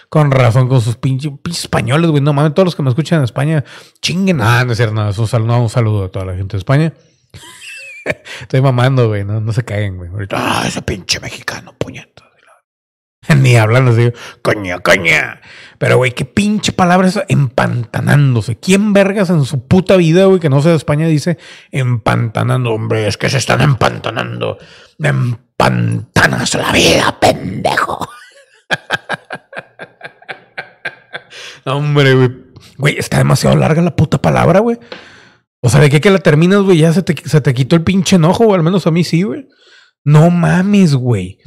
[0.08, 2.22] Con razón, con sus pinches pinches españoles, güey.
[2.22, 3.64] No mames, todos los que me escuchan en España,
[4.00, 4.40] chinguen.
[4.40, 6.92] Ah, no es cierto, es un saludo, un saludo a toda la gente de España.
[8.40, 10.10] Estoy mamando, güey, no, no se caigan, güey.
[10.10, 12.31] Ahorita, ah, ese pinche mexicano, puñetas.
[13.36, 14.12] Ni hablan así,
[14.42, 15.40] coña, coña.
[15.78, 18.56] Pero, güey, qué pinche palabra es empantanándose.
[18.56, 21.38] ¿Quién vergas en su puta vida, güey, que no sea de España, dice
[21.70, 22.72] empantanando?
[22.72, 24.58] Hombre, es que se están empantanando.
[24.98, 28.08] Empantanas la vida, pendejo.
[31.64, 32.30] Hombre, güey.
[32.78, 34.78] Güey, está demasiado larga la puta palabra, güey.
[35.60, 37.84] O sea, de qué que la terminas, güey, ya se te, se te quitó el
[37.84, 39.46] pinche enojo, o al menos a mí sí, güey.
[40.04, 41.38] No mames, güey.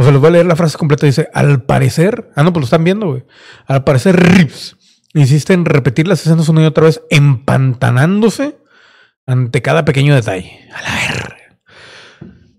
[0.00, 1.06] O sea, les voy a leer la frase completa.
[1.06, 3.24] Dice, al parecer, ah, no, pues lo están viendo, güey.
[3.66, 4.76] Al parecer, Rips
[5.12, 8.58] insiste en repetir las escenas una y otra vez, empantanándose
[9.26, 10.68] ante cada pequeño detalle.
[10.72, 11.36] A la verga.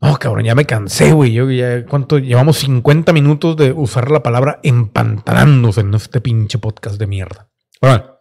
[0.02, 1.32] No, cabrón, ya me cansé, güey.
[1.32, 2.20] Yo ya, ¿cuánto?
[2.20, 7.50] Llevamos 50 minutos de usar la palabra empantanándose en este pinche podcast de mierda.
[7.80, 8.18] Bueno,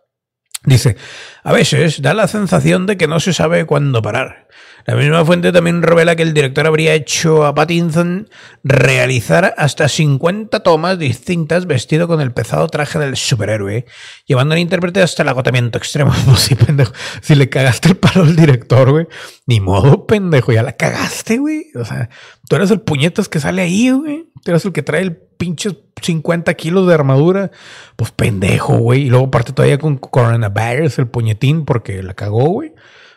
[0.64, 0.96] dice,
[1.42, 4.46] a veces da la sensación de que no se sabe cuándo parar.
[4.86, 8.28] La misma fuente también revela que el director habría hecho a Pattinson
[8.64, 13.84] realizar hasta 50 tomas distintas vestido con el pesado traje del superhéroe,
[14.26, 16.12] llevando al intérprete hasta el agotamiento extremo.
[16.28, 16.92] Pues sí, pendejo.
[17.20, 19.06] Si le cagaste el palo al director, güey,
[19.46, 21.66] ni modo, pendejo, ya la cagaste, güey.
[21.74, 22.08] O sea,
[22.48, 24.26] tú eres el puñetas que sale ahí, güey.
[24.42, 25.70] Tú eres el que trae el pinche
[26.00, 27.50] 50 kilos de armadura.
[27.96, 29.02] Pues pendejo, güey.
[29.02, 32.74] Y luego parte todavía con coronavirus, el puñetín, porque la cagó, güey.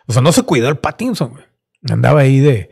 [0.08, 1.51] O sea, no se cuidó el Pattinson, güey.
[1.90, 2.70] Andaba ahí de,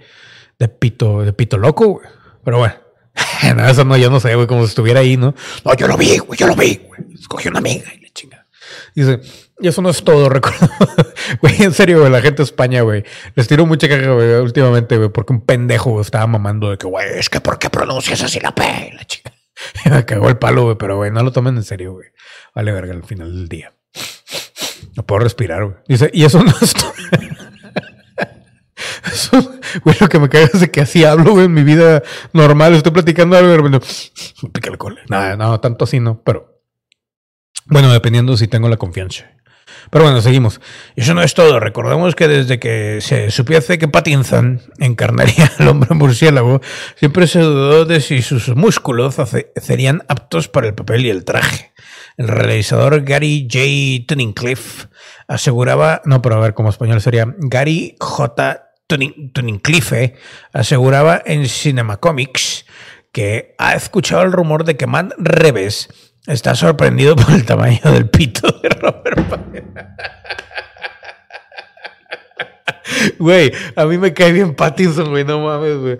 [0.59, 2.07] de pito, de pito loco, güey.
[2.43, 2.75] Pero bueno.
[3.55, 5.35] no, eso no, yo no sé, güey, como si estuviera ahí, ¿no?
[5.65, 7.01] No, yo lo vi, güey, yo lo vi, güey.
[7.13, 8.47] Escogí una amiga y la chingada.
[8.95, 9.19] Dice,
[9.59, 10.69] y eso no es todo, recuerdo.
[11.41, 13.03] Güey, en serio, güey, la gente de España, güey.
[13.35, 17.07] Les tiro mucha caga, güey, últimamente, güey, porque un pendejo estaba mamando de que, güey,
[17.17, 18.91] es que ¿por qué pronuncias así la P?
[18.95, 19.33] La chica.
[19.85, 22.07] Me cagó el palo, güey, pero, güey, no lo tomen en serio, güey.
[22.55, 23.73] Vale, verga, al final del día.
[24.95, 25.77] No puedo respirar, güey.
[25.87, 26.93] Dice, y eso no es todo.
[29.05, 32.73] Eso, güey, lo que me caga es de que así hablo, en mi vida normal.
[32.73, 33.87] Estoy platicando algo y de repente,
[34.51, 35.01] pica el cole.
[35.09, 36.61] Nada, no, tanto así no, pero
[37.65, 39.25] bueno, dependiendo si tengo la confianza.
[39.91, 40.61] Pero bueno, seguimos.
[40.95, 41.59] Eso no es todo.
[41.59, 46.61] Recordemos que desde que se supiese que Pattinson encarnaría al hombre murciélago,
[46.95, 49.15] siempre se dudó de si sus músculos
[49.55, 51.73] serían aptos para el papel y el traje.
[52.17, 54.05] El realizador Gary J.
[54.07, 54.87] Tunnicliffe
[55.27, 58.68] aseguraba, no, pero a ver, como español sería Gary J.
[58.89, 60.15] Tunnicliffe
[60.51, 62.65] aseguraba en Cinemacomics
[63.11, 65.89] que ha escuchado el rumor de que Matt Reeves
[66.25, 69.87] está sorprendido por el tamaño del pito de Robert Pattinson.
[73.19, 75.97] Güey, a mí me cae bien Pattinson, güey, no mames, güey.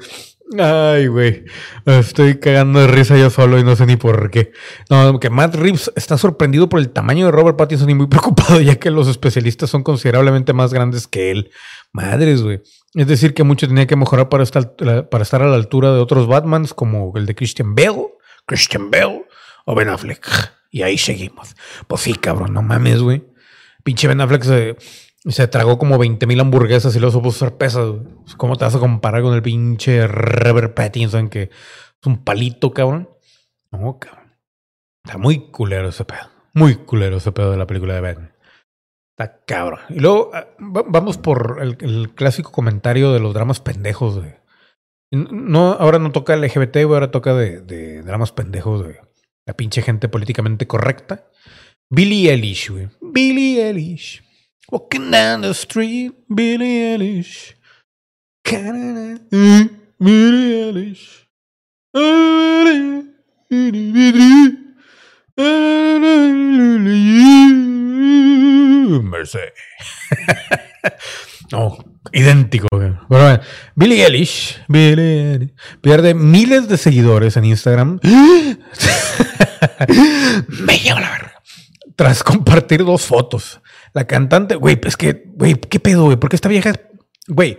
[0.57, 1.45] Ay, güey.
[1.85, 4.51] Estoy cagando de risa yo solo y no sé ni por qué.
[4.89, 8.59] No, que Matt Reeves está sorprendido por el tamaño de Robert Pattinson y muy preocupado
[8.59, 11.51] ya que los especialistas son considerablemente más grandes que él.
[11.91, 12.61] Madres, güey.
[12.95, 14.75] Es decir, que mucho tenía que mejorar para estar,
[15.09, 18.07] para estar a la altura de otros Batmans como el de Christian Bale,
[18.47, 19.25] Christian Bale
[19.65, 20.27] o Ben Affleck.
[20.71, 21.55] Y ahí seguimos.
[21.87, 23.23] Pues sí, cabrón, no mames, güey.
[23.83, 24.77] Pinche Ben Affleck se,
[25.25, 27.87] se tragó como 20 mil hamburguesas y luego a hacer pesas.
[27.89, 28.03] güey.
[28.37, 33.09] ¿Cómo te vas a comparar con el pinche Robert Pattinson que es un palito, cabrón?
[33.71, 34.33] No, cabrón.
[35.05, 36.29] Está muy culero ese pedo.
[36.53, 38.33] Muy culero ese pedo de la película de Batman.
[39.17, 39.79] Está cabrón.
[39.89, 44.21] Y luego ah, va- vamos por el, clásico comentario de los dramas pendejos.
[44.21, 44.39] De,
[45.11, 48.99] no, ahora no toca LGBT, güey, ahora toca de, dramas pendejos de
[49.45, 51.27] la pinche gente políticamente correcta.
[51.89, 52.89] Billie Eilish, güey.
[53.01, 54.23] Billie Eilish.
[54.71, 57.55] Walking down the street, Billie Eilish.
[58.43, 59.19] Billie
[59.99, 61.25] Eilish.
[69.03, 69.39] Mercy.
[71.51, 71.77] No,
[72.11, 72.67] idéntico.
[72.69, 72.93] güey.
[73.09, 73.39] Pero bueno,
[73.73, 77.99] Billie Eilish, Billie Eilish pierde miles de seguidores en Instagram.
[80.47, 81.33] Me lleva la verga.
[81.95, 83.59] Tras compartir dos fotos.
[83.93, 86.17] La cantante, güey, pues que, güey, ¿qué pedo, güey?
[86.17, 86.73] Porque esta vieja,
[87.27, 87.57] güey,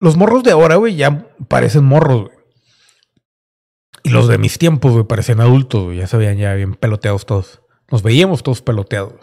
[0.00, 2.38] los morros de ahora, güey, ya parecen morros, güey.
[4.04, 5.98] Y los de mis tiempos, güey, parecían adultos, güey.
[5.98, 7.62] Ya se ya bien peloteados todos.
[7.90, 9.14] Nos veíamos todos peloteados.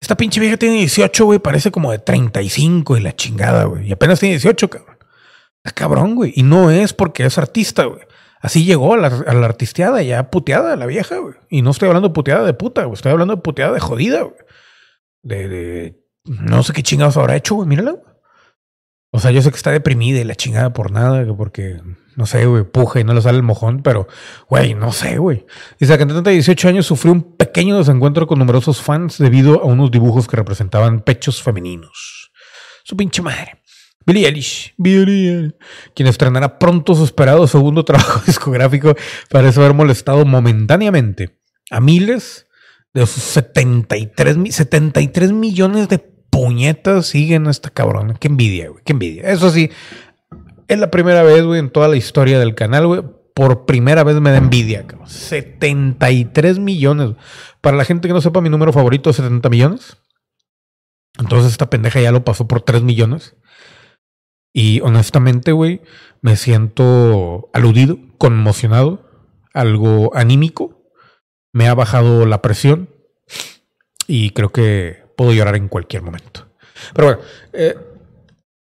[0.00, 3.88] Esta pinche vieja tiene 18, güey, parece como de 35 y la chingada, güey.
[3.88, 4.98] Y apenas tiene 18, cabrón.
[5.64, 6.32] Está cabrón, güey.
[6.36, 8.02] Y no es porque es artista, güey.
[8.40, 11.34] Así llegó a la, a la artisteada, ya puteada la vieja, güey.
[11.50, 12.94] Y no estoy hablando puteada de puta, güey.
[12.94, 14.36] Estoy hablando puteada de jodida, güey.
[15.28, 17.68] De, No sé qué chingados habrá hecho, güey.
[17.68, 17.96] Mírala.
[19.10, 21.80] O sea, yo sé que está deprimida y la chingada por nada, que porque
[22.16, 24.08] no sé, güey, puja y no le sale el mojón, pero,
[24.48, 25.46] güey, no sé, güey.
[25.78, 29.64] Dice, la cantante de 18 años sufrió un pequeño desencuentro con numerosos fans debido a
[29.64, 32.32] unos dibujos que representaban pechos femeninos.
[32.84, 33.62] Su pinche madre.
[34.04, 35.54] Billie Eilish, Eilish,
[35.94, 38.96] quien estrenará pronto su esperado segundo trabajo discográfico,
[39.30, 41.38] parece haber molestado momentáneamente
[41.70, 42.47] a miles
[42.94, 48.14] de sus 73, mi- 73 millones de puñetas siguen a esta cabrona.
[48.14, 49.30] Qué envidia, güey, qué envidia.
[49.30, 49.70] Eso sí,
[50.68, 53.02] es la primera vez, güey, en toda la historia del canal, güey.
[53.34, 55.08] Por primera vez me da envidia, cabrón.
[55.08, 57.10] 73 millones.
[57.60, 59.96] Para la gente que no sepa, mi número favorito es 70 millones.
[61.18, 63.36] Entonces esta pendeja ya lo pasó por 3 millones.
[64.52, 65.82] Y honestamente, güey,
[66.20, 69.08] me siento aludido, conmocionado,
[69.54, 70.77] algo anímico.
[71.52, 72.90] Me ha bajado la presión
[74.06, 76.46] y creo que puedo llorar en cualquier momento.
[76.94, 77.22] Pero bueno,
[77.52, 77.76] eh,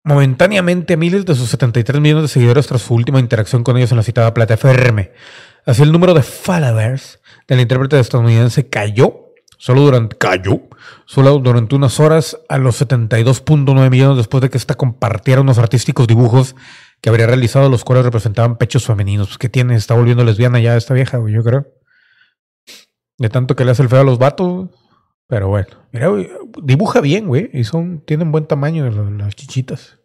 [0.04, 3.96] momentáneamente miles de sus 73 millones de seguidores tras su última interacción con ellos en
[3.98, 5.08] la citada plataforma.
[5.64, 10.60] Así el número de followers del intérprete estadounidense cayó, solo durante, cayó,
[11.06, 16.08] solo durante unas horas a los 72.9 millones después de que ésta compartiera unos artísticos
[16.08, 16.56] dibujos
[17.00, 19.28] que habría realizado, los cuales representaban pechos femeninos.
[19.28, 19.76] Pues, ¿Qué tiene?
[19.76, 21.66] Está volviendo lesbiana ya esta vieja, yo creo.
[23.18, 24.70] De tanto que le hace el feo a los vatos.
[25.28, 26.28] Pero bueno, mira, güey,
[26.62, 27.48] dibuja bien, güey.
[27.52, 29.98] Y son, tienen buen tamaño las, chichitas.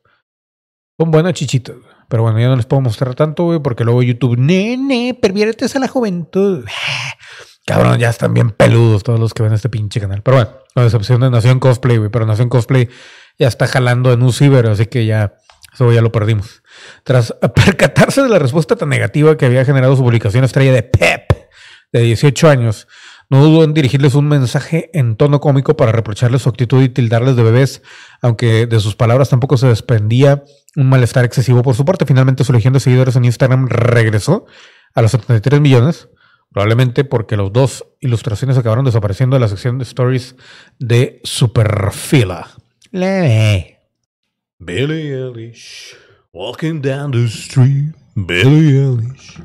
[0.99, 1.75] Son buenas chichitas.
[2.07, 5.79] Pero bueno, ya no les puedo mostrar tanto, güey, porque luego YouTube, nene, perviértes a
[5.79, 6.65] la juventud.
[7.65, 10.21] Cabrón, ya están bien peludos todos los que ven este pinche canal.
[10.21, 12.09] Pero bueno, con excepción de Nación Cosplay, güey.
[12.09, 12.87] Pero Nación Cosplay
[13.37, 15.35] ya está jalando en un ciber, así que ya,
[15.73, 16.63] eso ya lo perdimos.
[17.03, 21.33] Tras percatarse de la respuesta tan negativa que había generado su publicación estrella de Pep,
[21.91, 22.87] de 18 años,
[23.29, 27.35] no dudó en dirigirles un mensaje en tono cómico para reprocharles su actitud y tildarles
[27.35, 27.81] de bebés,
[28.21, 30.43] aunque de sus palabras tampoco se desprendía
[30.75, 32.05] un malestar excesivo por su parte.
[32.05, 34.45] Finalmente su legión de seguidores en Instagram regresó
[34.93, 36.09] a los 73 millones,
[36.51, 40.35] probablemente porque los dos ilustraciones acabaron desapareciendo de la sección de stories
[40.79, 42.47] de Superfila.
[42.91, 43.77] Leve.
[44.59, 45.95] Billie Eilish,
[46.33, 49.39] walking down the street, Billie Eilish.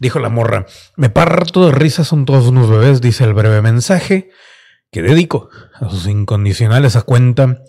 [0.00, 0.66] Dijo la morra.
[0.98, 4.28] Me parto de risa, son todos unos bebés, dice el breve mensaje
[4.92, 7.62] que dedico a sus incondicionales a cuenta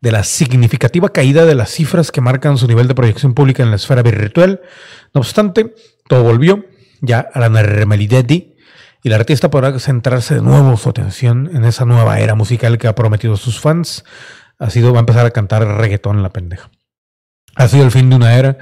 [0.00, 3.68] de la significativa caída de las cifras que marcan su nivel de proyección pública en
[3.68, 4.62] la esfera virtual.
[5.12, 5.74] No obstante,
[6.08, 6.64] todo volvió
[7.06, 8.24] ya a la normalidad
[9.04, 12.88] y la artista podrá centrarse de nuevo su atención en esa nueva era musical que
[12.88, 14.02] ha prometido a sus fans.
[14.58, 16.70] Ha sido, va a empezar a cantar reggaetón la pendeja.
[17.54, 18.56] Ha sido el fin de una era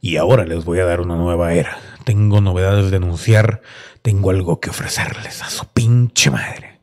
[0.00, 1.78] y ahora les voy a dar una nueva era.
[2.04, 3.60] Tengo novedades de anunciar,
[4.02, 6.80] tengo algo que ofrecerles a su pinche madre.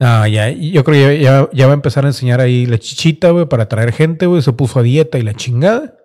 [0.00, 3.44] Ah, ya, yo creo que ya, va a empezar a enseñar ahí la chichita, güey,
[3.44, 4.40] para atraer gente, güey.
[4.40, 5.98] Se puso a dieta y la chingada.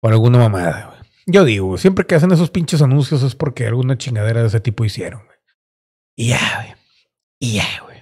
[0.00, 0.89] O alguna mamada.
[1.32, 4.84] Yo digo, siempre que hacen esos pinches anuncios es porque alguna chingadera de ese tipo
[4.84, 5.22] hicieron.
[6.16, 6.74] Y ya, güey.
[7.38, 7.98] Y ya, güey.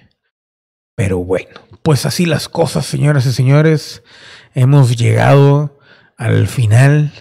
[0.95, 4.03] Pero bueno, pues así las cosas, señoras y señores.
[4.55, 5.79] Hemos llegado
[6.17, 7.13] al final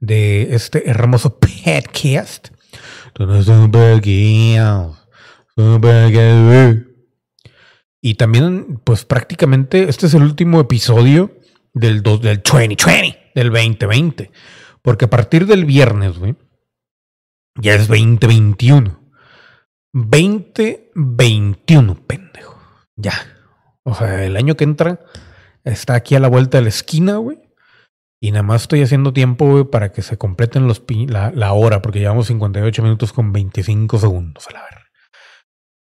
[0.00, 2.48] de este hermoso podcast.
[8.00, 11.38] Y también, pues prácticamente, este es el último episodio
[11.72, 14.30] del, del 2020, del 2020.
[14.84, 16.36] Porque a partir del viernes, güey,
[17.58, 19.00] ya es 2021.
[19.94, 22.60] 2021, pendejo.
[22.94, 23.14] Ya.
[23.82, 25.00] O sea, el año que entra
[25.64, 27.40] está aquí a la vuelta de la esquina, güey.
[28.20, 31.80] Y nada más estoy haciendo tiempo, güey, para que se completen los la, la hora,
[31.80, 34.82] porque llevamos 58 minutos con 25 segundos, a la ver.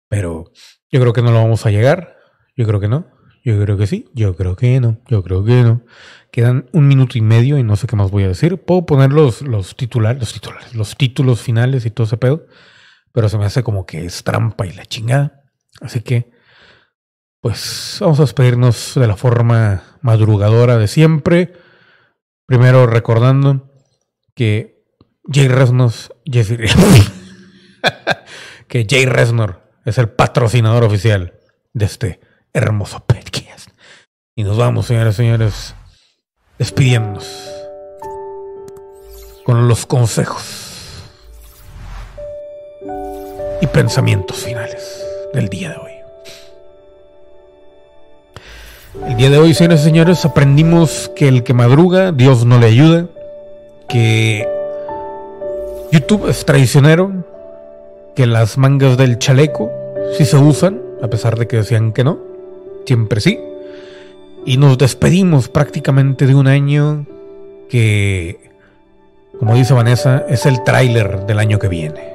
[0.09, 0.53] Pero
[0.92, 2.18] yo creo que no lo vamos a llegar.
[2.57, 3.09] Yo creo que no.
[3.44, 4.09] Yo creo que sí.
[4.14, 5.00] Yo creo que no.
[5.09, 5.82] Yo creo que no.
[6.32, 8.56] Quedan un minuto y medio y no sé qué más voy a decir.
[8.56, 12.46] Puedo poner los, los titulares, los titulares, los títulos finales y todo ese pedo.
[13.12, 15.44] Pero se me hace como que es trampa y la chingada.
[15.82, 16.30] Así que,
[17.42, 21.52] pues, vamos a despedirnos de la forma madrugadora de siempre.
[22.46, 23.70] Primero recordando
[24.34, 24.82] que
[25.30, 25.92] Jay Reznor,
[28.68, 31.34] que Jay Reznor es el patrocinador oficial
[31.74, 32.20] de este
[32.54, 33.68] hermoso podcast.
[34.34, 35.74] Y nos vamos, señores señores,
[36.59, 37.26] despidiéndonos
[39.44, 40.62] con los consejos
[43.61, 45.92] y pensamientos finales del día de hoy.
[49.09, 52.66] El día de hoy, señores y señores, aprendimos que el que madruga, Dios no le
[52.66, 53.07] ayuda,
[53.88, 54.46] que
[55.90, 57.24] YouTube es traicionero,
[58.14, 59.70] que las mangas del chaleco
[60.16, 62.18] sí se usan, a pesar de que decían que no,
[62.84, 63.38] siempre sí.
[64.45, 67.07] Y nos despedimos prácticamente de un año
[67.68, 68.51] que,
[69.38, 72.12] como dice Vanessa, es el tráiler del año que viene.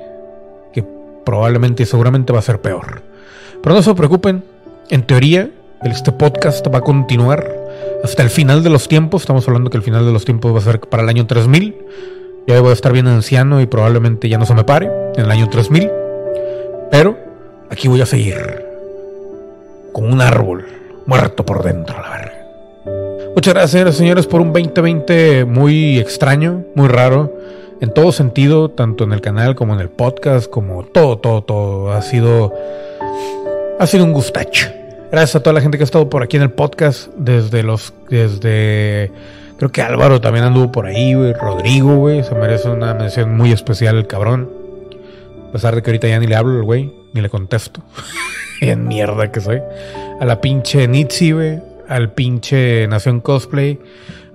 [0.73, 0.83] Que
[1.25, 3.01] probablemente y seguramente va a ser peor.
[3.63, 4.43] Pero no se preocupen,
[4.89, 5.49] en teoría,
[5.83, 7.49] este podcast va a continuar
[8.03, 9.21] hasta el final de los tiempos.
[9.21, 11.75] Estamos hablando que el final de los tiempos va a ser para el año 3000.
[12.45, 15.31] Ya voy a estar bien anciano y probablemente ya no se me pare en el
[15.31, 15.89] año 3000.
[16.91, 17.17] Pero
[17.69, 18.65] aquí voy a seguir.
[19.93, 20.65] Como un árbol
[21.07, 22.37] muerto por dentro, la verga.
[23.33, 27.33] Muchas gracias, señores, por un 2020 muy extraño, muy raro.
[27.79, 31.91] En todo sentido, tanto en el canal como en el podcast, como todo, todo, todo.
[31.91, 32.53] Ha sido.
[33.79, 34.69] Ha sido un gustacho.
[35.11, 37.09] Gracias a toda la gente que ha estado por aquí en el podcast.
[37.15, 37.93] Desde los.
[38.09, 39.11] Desde.
[39.57, 41.33] Creo que Álvaro también anduvo por ahí, güey.
[41.33, 42.23] Rodrigo, güey.
[42.23, 44.49] Se merece una mención muy especial el cabrón.
[45.47, 47.81] A pesar de que ahorita ya ni le hablo al güey, ni le contesto.
[48.61, 49.61] en mierda que soy.
[50.19, 51.59] A la pinche Nitsi, güey.
[51.87, 53.79] Al pinche Nación Cosplay.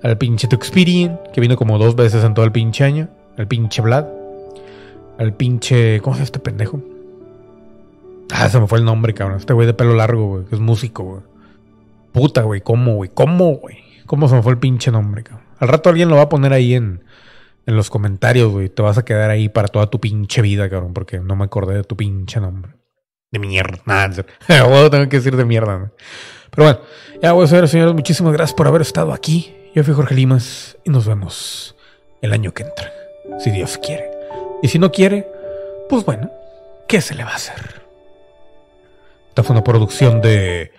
[0.01, 3.07] Al pinche Tuxperian, que vino como dos veces en todo el pinche año.
[3.37, 4.05] Al pinche Vlad.
[5.17, 6.01] Al pinche.
[6.01, 6.81] ¿Cómo se llama este pendejo?
[8.33, 9.37] Ah, se me fue el nombre, cabrón.
[9.37, 11.21] Este güey de pelo largo, güey, que es músico, güey.
[12.11, 13.11] Puta, güey, ¿cómo, güey?
[13.13, 13.77] ¿Cómo, güey?
[14.05, 15.45] ¿Cómo se me fue el pinche nombre, cabrón?
[15.59, 17.01] Al rato alguien lo va a poner ahí en,
[17.65, 18.69] en los comentarios, güey.
[18.69, 21.75] Te vas a quedar ahí para toda tu pinche vida, cabrón, porque no me acordé
[21.75, 22.73] de tu pinche nombre.
[23.31, 23.79] De mierda.
[23.85, 24.25] Nada.
[24.47, 25.91] Bueno, tengo que decir de mierda, ¿no?
[26.51, 26.79] Pero bueno,
[27.21, 27.95] ya voy a ser, señores.
[27.95, 29.55] Muchísimas gracias por haber estado aquí.
[29.73, 31.75] Yo fui Jorge Limas y nos vemos
[32.21, 32.91] el año que entra.
[33.39, 34.11] Si Dios quiere.
[34.61, 35.27] Y si no quiere,
[35.89, 36.31] pues bueno,
[36.87, 37.81] ¿qué se le va a hacer?
[39.29, 40.71] Esta fue una producción de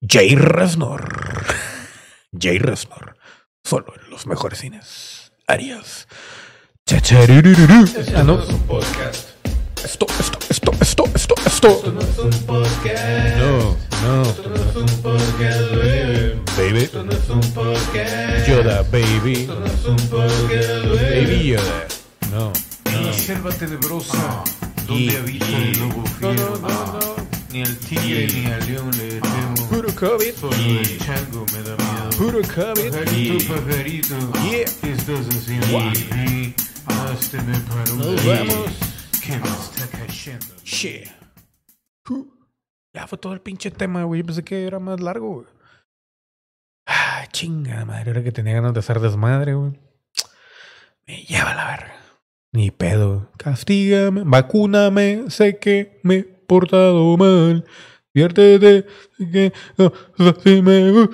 [0.00, 1.44] Jay Resnor.
[2.40, 3.18] Jay Resnor.
[3.62, 5.19] Solo en los mejores cines.
[5.50, 6.06] Adiós.
[6.86, 7.84] Chacharurururu.
[8.14, 8.38] Ah, no.
[8.40, 9.30] es un podcast.
[9.84, 11.92] Esto, esto, esto, esto, esto, esto.
[11.92, 13.36] No es un podcast.
[13.38, 14.22] No, no.
[14.22, 16.42] Esto no es un podcast, baby.
[16.56, 16.78] Baby.
[16.84, 18.48] Esto no es un podcast.
[18.48, 19.32] Yoda, baby.
[19.32, 21.24] Esto no es un podcast, baby.
[21.26, 21.86] Baby Yoda.
[22.30, 22.52] No.
[22.92, 24.44] En la selva tenebrosa,
[24.86, 27.19] donde Y- habita y- el lobo fiero.
[27.52, 29.68] Ni al tigre ni al león le temo.
[29.68, 30.34] Puro COVID.
[30.34, 32.10] Solo el chango me da miedo.
[32.16, 32.90] Puro COVID.
[32.92, 34.64] Pajarito, pajarito, Yeah.
[34.80, 36.54] ¿qué estás haciendo aquí?
[36.86, 38.66] Hazme para un Nos día vemos.
[39.24, 40.46] que me está cayendo.
[40.64, 41.08] Shit.
[42.92, 44.20] Ya fue todo el pinche tema, güey.
[44.20, 45.46] Yo pensé que era más largo, güey.
[46.86, 48.10] Ah, chinga madre.
[48.12, 49.72] Era que tenía ganas de hacer desmadre, güey.
[51.06, 51.94] Me lleva la verga.
[52.52, 53.30] Ni pedo.
[53.36, 55.24] Castígame, vacúname.
[55.30, 57.64] Sé que me portado mal.
[58.12, 58.72] Viértete
[59.32, 59.92] que oh,
[60.42, 61.08] si me uh,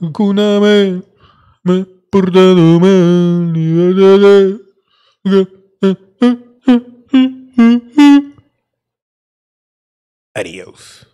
[0.00, 1.02] vacúname.
[1.66, 3.52] Me he portado mal.
[3.54, 4.58] Diviértete
[5.30, 5.64] que-
[10.34, 11.06] Adiós.